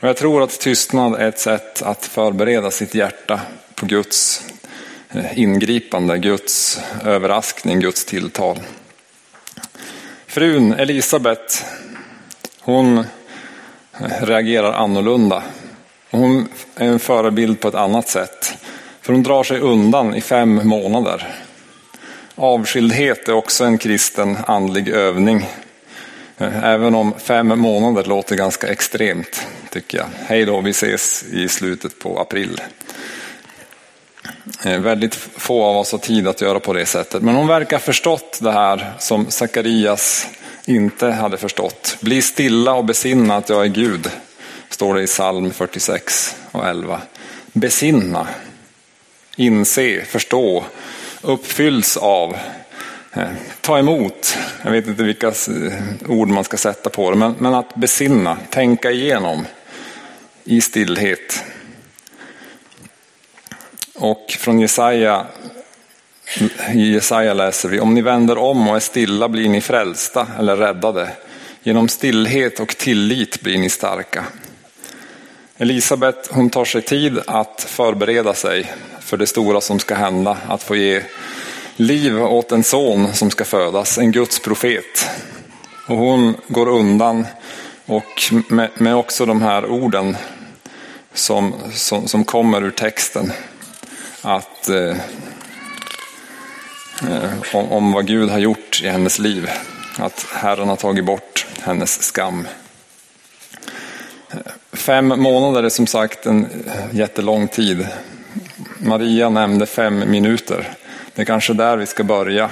Och 0.00 0.08
jag 0.08 0.16
tror 0.16 0.42
att 0.42 0.60
tystnad 0.60 1.14
är 1.14 1.28
ett 1.28 1.38
sätt 1.38 1.82
att 1.82 2.04
förbereda 2.04 2.70
sitt 2.70 2.94
hjärta 2.94 3.40
på 3.74 3.86
Guds 3.86 4.42
eh, 5.10 5.38
ingripande, 5.38 6.18
Guds 6.18 6.80
överraskning, 7.04 7.80
Guds 7.80 8.04
tilltal. 8.04 8.60
Frun 10.26 10.72
Elisabet, 10.72 11.64
hon 12.60 12.98
eh, 12.98 13.04
reagerar 14.20 14.72
annorlunda. 14.72 15.42
Hon 16.10 16.48
är 16.76 16.88
en 16.88 16.98
förebild 16.98 17.60
på 17.60 17.68
ett 17.68 17.74
annat 17.74 18.08
sätt. 18.08 18.54
För 19.00 19.12
hon 19.12 19.22
drar 19.22 19.42
sig 19.42 19.60
undan 19.60 20.14
i 20.14 20.20
fem 20.20 20.68
månader. 20.68 21.43
Avskildhet 22.36 23.28
är 23.28 23.32
också 23.32 23.64
en 23.64 23.78
kristen 23.78 24.36
andlig 24.46 24.88
övning. 24.88 25.46
Eh, 26.38 26.64
även 26.64 26.94
om 26.94 27.14
fem 27.18 27.58
månader 27.58 28.04
låter 28.04 28.36
ganska 28.36 28.66
extremt, 28.66 29.46
tycker 29.70 29.98
jag. 29.98 30.06
Hej 30.26 30.44
då, 30.44 30.60
vi 30.60 30.70
ses 30.70 31.24
i 31.32 31.48
slutet 31.48 31.98
på 31.98 32.18
april. 32.20 32.60
Eh, 34.64 34.80
väldigt 34.80 35.14
få 35.14 35.64
av 35.64 35.76
oss 35.76 35.92
har 35.92 35.98
tid 35.98 36.28
att 36.28 36.40
göra 36.40 36.60
på 36.60 36.72
det 36.72 36.86
sättet. 36.86 37.22
Men 37.22 37.34
hon 37.34 37.46
verkar 37.46 37.78
förstått 37.78 38.38
det 38.42 38.52
här 38.52 38.94
som 38.98 39.30
Sakarias 39.30 40.26
inte 40.64 41.06
hade 41.06 41.36
förstått. 41.36 41.96
Bli 42.00 42.22
stilla 42.22 42.74
och 42.74 42.84
besinna 42.84 43.36
att 43.36 43.48
jag 43.48 43.64
är 43.64 43.68
Gud, 43.68 44.10
står 44.68 44.94
det 44.94 45.02
i 45.02 45.06
psalm 45.06 45.50
46. 45.50 46.36
och 46.52 46.66
11. 46.66 47.00
Besinna, 47.52 48.26
inse, 49.36 50.04
förstå, 50.04 50.64
uppfylls 51.24 51.96
av, 51.96 52.36
eh, 53.12 53.28
ta 53.60 53.78
emot. 53.78 54.38
Jag 54.62 54.70
vet 54.70 54.86
inte 54.86 55.02
vilka 55.02 55.26
eh, 55.26 55.32
ord 56.08 56.28
man 56.28 56.44
ska 56.44 56.56
sätta 56.56 56.90
på 56.90 57.10
det, 57.10 57.16
men, 57.16 57.34
men 57.38 57.54
att 57.54 57.74
besinna, 57.74 58.36
tänka 58.50 58.90
igenom 58.90 59.46
i 60.44 60.60
stillhet. 60.60 61.44
Och 63.94 64.36
från 64.38 64.60
Jesaja, 64.60 65.26
i 66.74 66.92
Jesaja 66.92 67.34
läser 67.34 67.68
vi, 67.68 67.80
om 67.80 67.94
ni 67.94 68.02
vänder 68.02 68.38
om 68.38 68.68
och 68.68 68.76
är 68.76 68.80
stilla 68.80 69.28
blir 69.28 69.48
ni 69.48 69.60
frälsta 69.60 70.26
eller 70.38 70.56
räddade. 70.56 71.10
Genom 71.62 71.88
stillhet 71.88 72.60
och 72.60 72.76
tillit 72.76 73.40
blir 73.40 73.58
ni 73.58 73.70
starka. 73.70 74.24
Elisabet 75.58 76.28
hon 76.30 76.50
tar 76.50 76.64
sig 76.64 76.82
tid 76.82 77.20
att 77.26 77.60
förbereda 77.68 78.34
sig 78.34 78.72
för 79.00 79.16
det 79.16 79.26
stora 79.26 79.60
som 79.60 79.78
ska 79.78 79.94
hända, 79.94 80.38
att 80.48 80.62
få 80.62 80.76
ge 80.76 81.02
liv 81.76 82.22
åt 82.22 82.52
en 82.52 82.64
son 82.64 83.14
som 83.14 83.30
ska 83.30 83.44
födas, 83.44 83.98
en 83.98 84.12
Guds 84.12 84.40
profet. 84.40 85.10
Och 85.88 85.96
hon 85.96 86.34
går 86.48 86.68
undan 86.68 87.26
och 87.86 88.32
med, 88.48 88.70
med 88.74 88.96
också 88.96 89.26
de 89.26 89.42
här 89.42 89.66
orden 89.66 90.16
som, 91.12 91.54
som, 91.72 92.08
som 92.08 92.24
kommer 92.24 92.64
ur 92.64 92.70
texten. 92.70 93.32
Att 94.22 94.68
eh, 94.68 94.96
om, 97.52 97.72
om 97.72 97.92
vad 97.92 98.06
Gud 98.06 98.30
har 98.30 98.38
gjort 98.38 98.80
i 98.82 98.88
hennes 98.88 99.18
liv. 99.18 99.50
Att 99.98 100.26
Herren 100.32 100.68
har 100.68 100.76
tagit 100.76 101.04
bort 101.04 101.46
hennes 101.60 102.02
skam. 102.02 102.46
Fem 104.72 105.08
månader 105.08 105.62
är 105.62 105.68
som 105.68 105.86
sagt 105.86 106.26
en 106.26 106.44
eh, 106.44 106.96
jättelång 106.96 107.48
tid. 107.48 107.86
Maria 108.78 109.28
nämnde 109.28 109.66
fem 109.66 110.10
minuter. 110.10 110.68
Det 111.14 111.22
är 111.22 111.26
kanske 111.26 111.52
där 111.52 111.76
vi 111.76 111.86
ska 111.86 112.04
börja. 112.04 112.50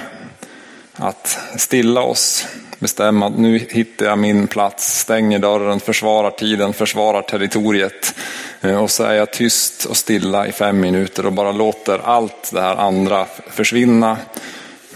Att 0.93 1.39
stilla 1.57 2.01
oss, 2.01 2.47
bestämma 2.79 3.27
att 3.27 3.37
nu 3.37 3.57
hittar 3.57 4.05
jag 4.05 4.17
min 4.17 4.47
plats, 4.47 4.99
stänger 4.99 5.39
dörren, 5.39 5.79
försvarar 5.79 6.31
tiden, 6.31 6.73
försvarar 6.73 7.21
territoriet. 7.21 8.15
Eh, 8.61 8.83
och 8.83 8.91
så 8.91 9.03
är 9.03 9.13
jag 9.13 9.33
tyst 9.33 9.85
och 9.85 9.97
stilla 9.97 10.47
i 10.47 10.51
fem 10.51 10.79
minuter 10.79 11.25
och 11.25 11.33
bara 11.33 11.51
låter 11.51 11.99
allt 12.03 12.51
det 12.53 12.61
här 12.61 12.75
andra 12.75 13.25
försvinna. 13.49 14.17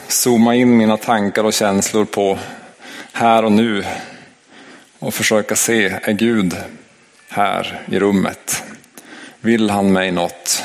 Zooma 0.08 0.56
in 0.56 0.78
mina 0.78 0.97
tankar 0.97 1.43
och 1.43 1.54
känslor 1.54 2.06
på 2.06 2.38
här 3.12 3.45
och 3.45 3.52
nu 3.52 3.84
och 5.00 5.14
försöka 5.14 5.56
se, 5.56 6.00
är 6.04 6.14
Gud 6.14 6.56
här 7.30 7.82
i 7.92 8.00
rummet? 8.00 8.64
Vill 9.42 9.70
han 9.70 9.94
mig 9.94 10.12
något? 10.12 10.64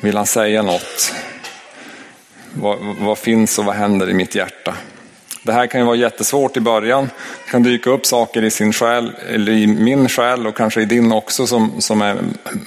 Vill 0.00 0.16
han 0.16 0.26
säga 0.26 0.62
något? 0.62 1.12
Vad, 2.54 2.78
vad, 3.00 3.18
finns 3.18 3.58
och 3.58 3.64
vad 3.64 3.74
händer 3.74 4.10
i 4.10 4.14
mitt 4.14 4.34
hjärta? 4.34 4.74
Det 5.42 5.52
här 5.52 5.66
kan 5.66 5.80
ju 5.80 5.86
vara 5.86 5.96
jättesvårt 5.96 6.56
i 6.56 6.60
början. 6.60 7.10
Det 7.44 7.50
kan 7.50 7.62
dyka 7.62 7.90
upp 7.90 8.06
saker 8.06 8.44
i 8.44 8.50
sin 8.50 8.72
själ, 8.72 9.12
eller 9.28 9.52
i 9.52 9.66
min 9.66 10.08
själ 10.08 10.46
och 10.46 10.56
kanske 10.56 10.82
i 10.82 10.84
din 10.84 11.12
också 11.12 11.46
som, 11.46 11.80
som 11.80 12.02
är 12.02 12.18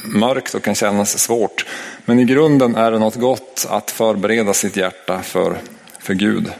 mörkt 0.05 0.53
och 0.53 0.63
kan 0.63 0.75
kännas 0.75 1.19
svårt. 1.19 1.65
Men 2.05 2.19
i 2.19 2.25
grunden 2.25 2.75
är 2.75 2.91
det 2.91 2.99
något 2.99 3.15
gott 3.15 3.67
att 3.69 3.91
förbereda 3.91 4.53
sitt 4.53 4.75
hjärta 4.75 5.21
för, 5.21 5.57
för 5.99 6.13
Gud 6.13 6.51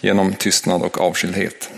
genom 0.00 0.32
tystnad 0.32 0.82
och 0.82 1.00
avskildhet. 1.00 1.70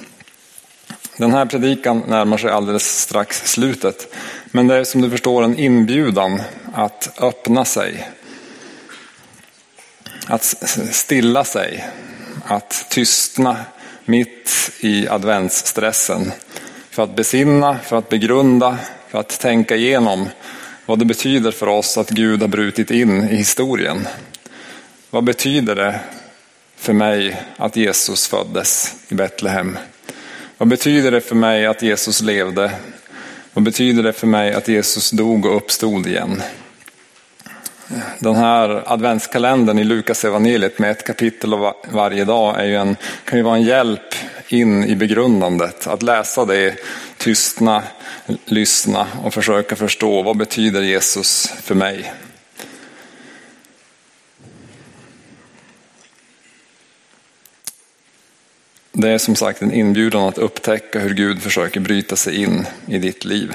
Den 1.18 1.32
här 1.32 1.46
predikan 1.46 2.02
närmar 2.06 2.38
sig 2.38 2.50
alldeles 2.50 3.00
strax 3.00 3.52
slutet. 3.52 4.14
Men 4.46 4.66
det 4.66 4.74
är 4.74 4.84
som 4.84 5.02
du 5.02 5.10
förstår 5.10 5.42
en 5.42 5.58
inbjudan 5.58 6.42
att 6.74 7.18
öppna 7.20 7.64
sig. 7.64 8.08
Att 10.26 10.44
stilla 10.92 11.44
sig. 11.44 11.88
Att 12.44 12.86
tystna 12.90 13.56
mitt 14.04 14.70
i 14.80 15.08
adventsstressen. 15.08 16.32
För 16.90 17.02
att 17.02 17.16
besinna, 17.16 17.78
för 17.78 17.96
att 17.96 18.08
begrunda, 18.08 18.78
för 19.08 19.18
att 19.18 19.40
tänka 19.40 19.76
igenom 19.76 20.28
vad 20.86 20.98
det 20.98 21.04
betyder 21.04 21.50
för 21.50 21.66
oss 21.66 21.98
att 21.98 22.10
Gud 22.10 22.40
har 22.40 22.48
brutit 22.48 22.90
in 22.90 23.28
i 23.28 23.36
historien. 23.36 24.08
Vad 25.10 25.24
betyder 25.24 25.74
det 25.74 26.00
för 26.76 26.92
mig 26.92 27.42
att 27.56 27.76
Jesus 27.76 28.28
föddes 28.28 28.94
i 29.08 29.14
Betlehem? 29.14 29.78
Vad 30.58 30.68
betyder 30.68 31.10
det 31.10 31.20
för 31.20 31.34
mig 31.34 31.66
att 31.66 31.82
Jesus 31.82 32.20
levde? 32.20 32.70
Vad 33.52 33.64
betyder 33.64 34.02
det 34.02 34.12
för 34.12 34.26
mig 34.26 34.52
att 34.52 34.68
Jesus 34.68 35.10
dog 35.10 35.46
och 35.46 35.56
uppstod 35.56 36.06
igen? 36.06 36.42
Den 38.18 38.36
här 38.36 38.92
adventskalendern 38.92 39.78
i 39.78 39.84
Lukas 39.84 40.24
evangeliet 40.24 40.78
med 40.78 40.90
ett 40.90 41.06
kapitel 41.06 41.50
varje 41.90 42.24
dag 42.24 42.60
är 42.60 42.64
ju 42.64 42.76
en, 42.76 42.96
kan 43.24 43.38
ju 43.38 43.42
vara 43.42 43.56
en 43.56 43.62
hjälp 43.62 44.14
in 44.48 44.84
i 44.84 44.96
begrundandet. 44.96 45.86
Att 45.86 46.02
läsa 46.02 46.44
det, 46.44 46.74
tystna, 47.16 47.82
lyssna 48.44 49.06
och 49.24 49.34
försöka 49.34 49.76
förstå 49.76 50.22
vad 50.22 50.36
betyder 50.36 50.82
Jesus 50.82 51.52
för 51.62 51.74
mig? 51.74 52.12
Det 58.92 59.10
är 59.10 59.18
som 59.18 59.36
sagt 59.36 59.62
en 59.62 59.72
inbjudan 59.72 60.28
att 60.28 60.38
upptäcka 60.38 60.98
hur 60.98 61.14
Gud 61.14 61.42
försöker 61.42 61.80
bryta 61.80 62.16
sig 62.16 62.42
in 62.42 62.66
i 62.86 62.98
ditt 62.98 63.24
liv. 63.24 63.52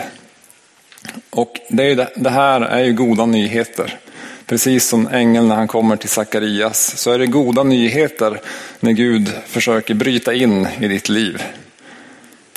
Och 1.30 1.60
det, 1.70 1.84
är 1.84 1.96
det, 1.96 2.10
det 2.16 2.30
här 2.30 2.62
är 2.62 2.84
ju 2.84 2.94
goda 2.94 3.26
nyheter. 3.26 4.00
Precis 4.46 4.88
som 4.88 5.08
ängeln 5.08 5.48
när 5.48 5.56
han 5.56 5.68
kommer 5.68 5.96
till 5.96 6.10
Sakarias 6.10 6.98
så 6.98 7.12
är 7.12 7.20
det 7.20 7.28
goda 7.28 7.64
nyheter 7.64 8.42
när 8.80 8.92
Gud 8.92 9.32
försöker 9.46 9.94
bryta 9.94 10.34
in 10.34 10.68
i 10.80 10.88
ditt 10.88 11.10
liv. 11.10 11.44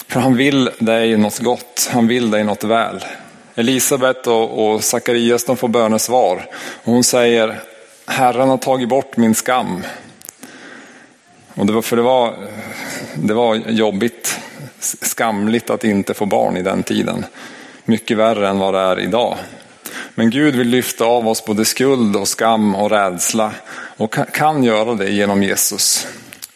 För 0.09 0.21
han 0.21 0.37
vill 0.37 0.71
dig 0.79 1.17
något 1.17 1.39
gott, 1.39 1.89
han 1.93 2.07
vill 2.07 2.31
dig 2.31 2.45
något 2.45 2.65
väl. 2.65 3.05
Elisabet 3.55 4.27
och 4.27 4.85
Sakarias 4.85 5.45
de 5.45 5.57
får 5.57 5.69
bönesvar. 5.69 6.47
Och 6.57 6.93
hon 6.93 7.05
säger, 7.05 7.61
Herren 8.07 8.49
har 8.49 8.59
tagit 8.59 8.89
bort 8.89 9.17
min 9.17 9.35
skam. 9.35 9.83
Och 11.57 11.67
det 11.67 11.73
var, 11.73 11.83
för 11.83 11.97
det 11.97 12.03
var, 12.03 12.35
det 13.15 13.35
var 13.35 13.55
jobbigt, 13.55 14.41
skamligt 14.81 15.71
att 15.71 15.85
inte 15.85 16.15
få 16.15 16.27
barn 16.27 16.57
i 16.57 16.63
den 16.63 16.83
tiden. 16.83 17.25
Mycket 17.85 18.17
värre 18.17 18.49
än 18.49 18.59
vad 18.59 18.75
det 18.75 18.81
är 18.81 19.01
idag. 19.01 19.37
Men 20.15 20.31
Gud 20.31 20.57
vill 20.57 20.69
lyfta 20.69 21.05
av 21.05 21.29
oss 21.29 21.45
både 21.45 21.65
skuld 21.65 22.17
och 22.17 22.29
skam 22.29 22.75
och 22.75 22.91
rädsla 22.91 23.53
och 23.97 24.17
kan 24.33 24.65
göra 24.65 24.95
det 24.95 25.11
genom 25.11 25.43
Jesus. 25.43 26.07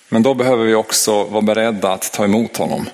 Men 0.09 0.23
då 0.23 0.35
behöver 0.35 0.65
vi 0.65 0.75
också 0.75 1.25
vara 1.25 1.43
beredda 1.43 1.93
att 1.93 2.13
ta 2.13 2.25
emot 2.25 2.57
honom. 2.57 2.89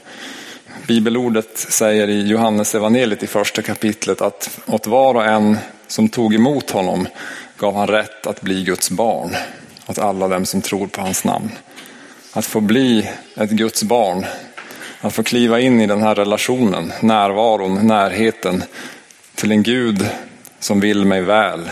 Bibelordet 0.87 1.59
säger 1.59 2.09
i 2.09 2.27
Johannes 2.27 2.75
evangeliet 2.75 3.23
i 3.23 3.27
första 3.27 3.63
kapitlet 3.63 4.21
att 4.21 4.61
åt 4.67 4.87
var 4.87 5.15
och 5.15 5.25
en 5.25 5.59
som 5.87 6.09
tog 6.09 6.35
emot 6.35 6.71
honom 6.71 7.09
gav 7.59 7.75
han 7.75 7.87
rätt 7.87 8.27
att 8.27 8.41
bli 8.41 8.65
Guds 8.65 8.91
barn. 8.91 9.31
Åt 9.87 9.99
alla 9.99 10.29
dem 10.29 10.47
som 10.47 10.63
tror 10.63 10.87
på 10.87 11.01
hans 11.01 11.25
namn. 11.25 11.51
Att 12.37 12.47
få 12.47 12.61
bli 12.61 13.11
ett 13.37 13.51
Guds 13.51 13.83
barn. 13.83 14.27
Att 15.01 15.15
få 15.15 15.23
kliva 15.23 15.61
in 15.61 15.81
i 15.81 15.87
den 15.87 16.03
här 16.03 16.15
relationen, 16.15 16.93
närvaron, 17.01 17.87
närheten 17.87 18.65
till 19.35 19.53
en 19.53 19.63
Gud 19.63 20.09
som 20.59 20.81
vill 20.81 21.05
mig 21.05 21.23
väl. 21.23 21.71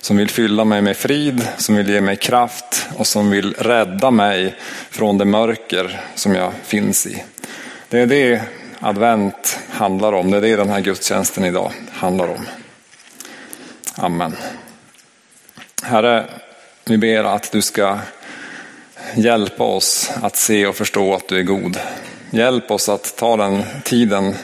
Som 0.00 0.16
vill 0.16 0.30
fylla 0.30 0.64
mig 0.64 0.82
med 0.82 0.96
frid, 0.96 1.48
som 1.56 1.76
vill 1.76 1.88
ge 1.88 2.00
mig 2.00 2.16
kraft 2.16 2.86
och 2.96 3.06
som 3.06 3.30
vill 3.30 3.54
rädda 3.54 4.10
mig 4.10 4.54
från 4.90 5.18
det 5.18 5.24
mörker 5.24 6.00
som 6.14 6.34
jag 6.34 6.52
finns 6.62 7.06
i. 7.06 7.24
Det 7.88 8.00
är 8.00 8.06
det 8.06 8.42
advent 8.80 9.58
handlar 9.70 10.12
om. 10.12 10.30
Det 10.30 10.36
är 10.36 10.40
det 10.40 10.56
den 10.56 10.70
här 10.70 10.80
gudstjänsten 10.80 11.44
idag 11.44 11.72
handlar 11.92 12.28
om. 12.28 12.46
Amen. 13.94 14.36
Herre, 15.82 16.24
vi 16.84 16.98
ber 16.98 17.24
att 17.24 17.52
du 17.52 17.62
ska 17.62 17.98
hjälpa 19.14 19.64
oss 19.64 20.10
att 20.22 20.36
se 20.36 20.66
och 20.66 20.76
förstå 20.76 21.14
att 21.14 21.28
du 21.28 21.38
är 21.38 21.42
god. 21.42 21.78
Hjälp 22.30 22.70
oss 22.70 22.88
att 22.88 23.16
ta 23.16 23.36
den 23.36 23.62
tiden 23.84 24.34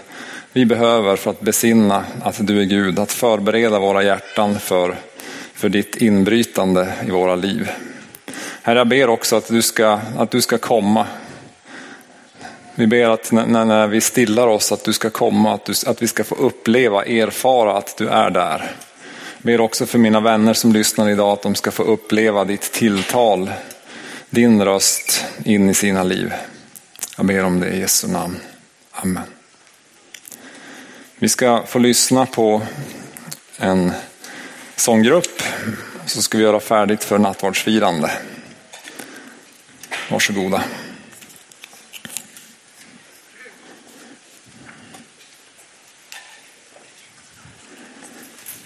vi 0.52 0.64
behöver 0.64 1.16
för 1.16 1.30
att 1.30 1.40
besinna 1.40 2.04
att 2.22 2.46
du 2.46 2.60
är 2.60 2.64
Gud, 2.64 2.98
att 2.98 3.12
förbereda 3.12 3.78
våra 3.78 4.02
hjärtan 4.02 4.60
för, 4.60 4.96
för 5.54 5.68
ditt 5.68 5.96
inbrytande 5.96 6.92
i 7.06 7.10
våra 7.10 7.34
liv. 7.34 7.70
Herre, 8.62 8.78
jag 8.78 8.88
ber 8.88 9.08
också 9.08 9.36
att 9.36 9.48
du 9.48 9.62
ska, 9.62 10.00
att 10.18 10.30
du 10.30 10.40
ska 10.40 10.58
komma. 10.58 11.06
Vi 12.74 12.86
ber 12.86 13.08
att 13.08 13.32
när, 13.32 13.64
när 13.64 13.86
vi 13.86 14.00
stillar 14.00 14.46
oss 14.46 14.72
att 14.72 14.84
du 14.84 14.92
ska 14.92 15.10
komma, 15.10 15.54
att, 15.54 15.64
du, 15.64 15.72
att 15.86 16.02
vi 16.02 16.06
ska 16.06 16.24
få 16.24 16.34
uppleva, 16.34 17.04
erfara 17.04 17.76
att 17.76 17.96
du 17.96 18.08
är 18.08 18.30
där. 18.30 18.70
Jag 19.36 19.46
ber 19.46 19.60
också 19.60 19.86
för 19.86 19.98
mina 19.98 20.20
vänner 20.20 20.54
som 20.54 20.72
lyssnar 20.72 21.08
idag 21.08 21.32
att 21.32 21.42
de 21.42 21.54
ska 21.54 21.70
få 21.70 21.82
uppleva 21.82 22.44
ditt 22.44 22.72
tilltal 22.72 23.50
din 24.32 24.64
röst 24.64 25.24
in 25.44 25.70
i 25.70 25.74
sina 25.74 26.02
liv. 26.02 26.32
Jag 27.16 27.26
ber 27.26 27.44
om 27.44 27.60
det 27.60 27.68
i 27.68 27.80
Jesu 27.80 28.08
namn. 28.08 28.40
Amen. 28.92 29.22
Vi 31.18 31.28
ska 31.28 31.66
få 31.66 31.78
lyssna 31.78 32.26
på 32.26 32.62
en 33.56 33.92
sånggrupp 34.76 35.42
så 36.06 36.22
ska 36.22 36.38
vi 36.38 36.44
göra 36.44 36.60
färdigt 36.60 37.04
för 37.04 37.18
nattvardsfirande. 37.18 38.10
Varsågoda. 40.10 40.62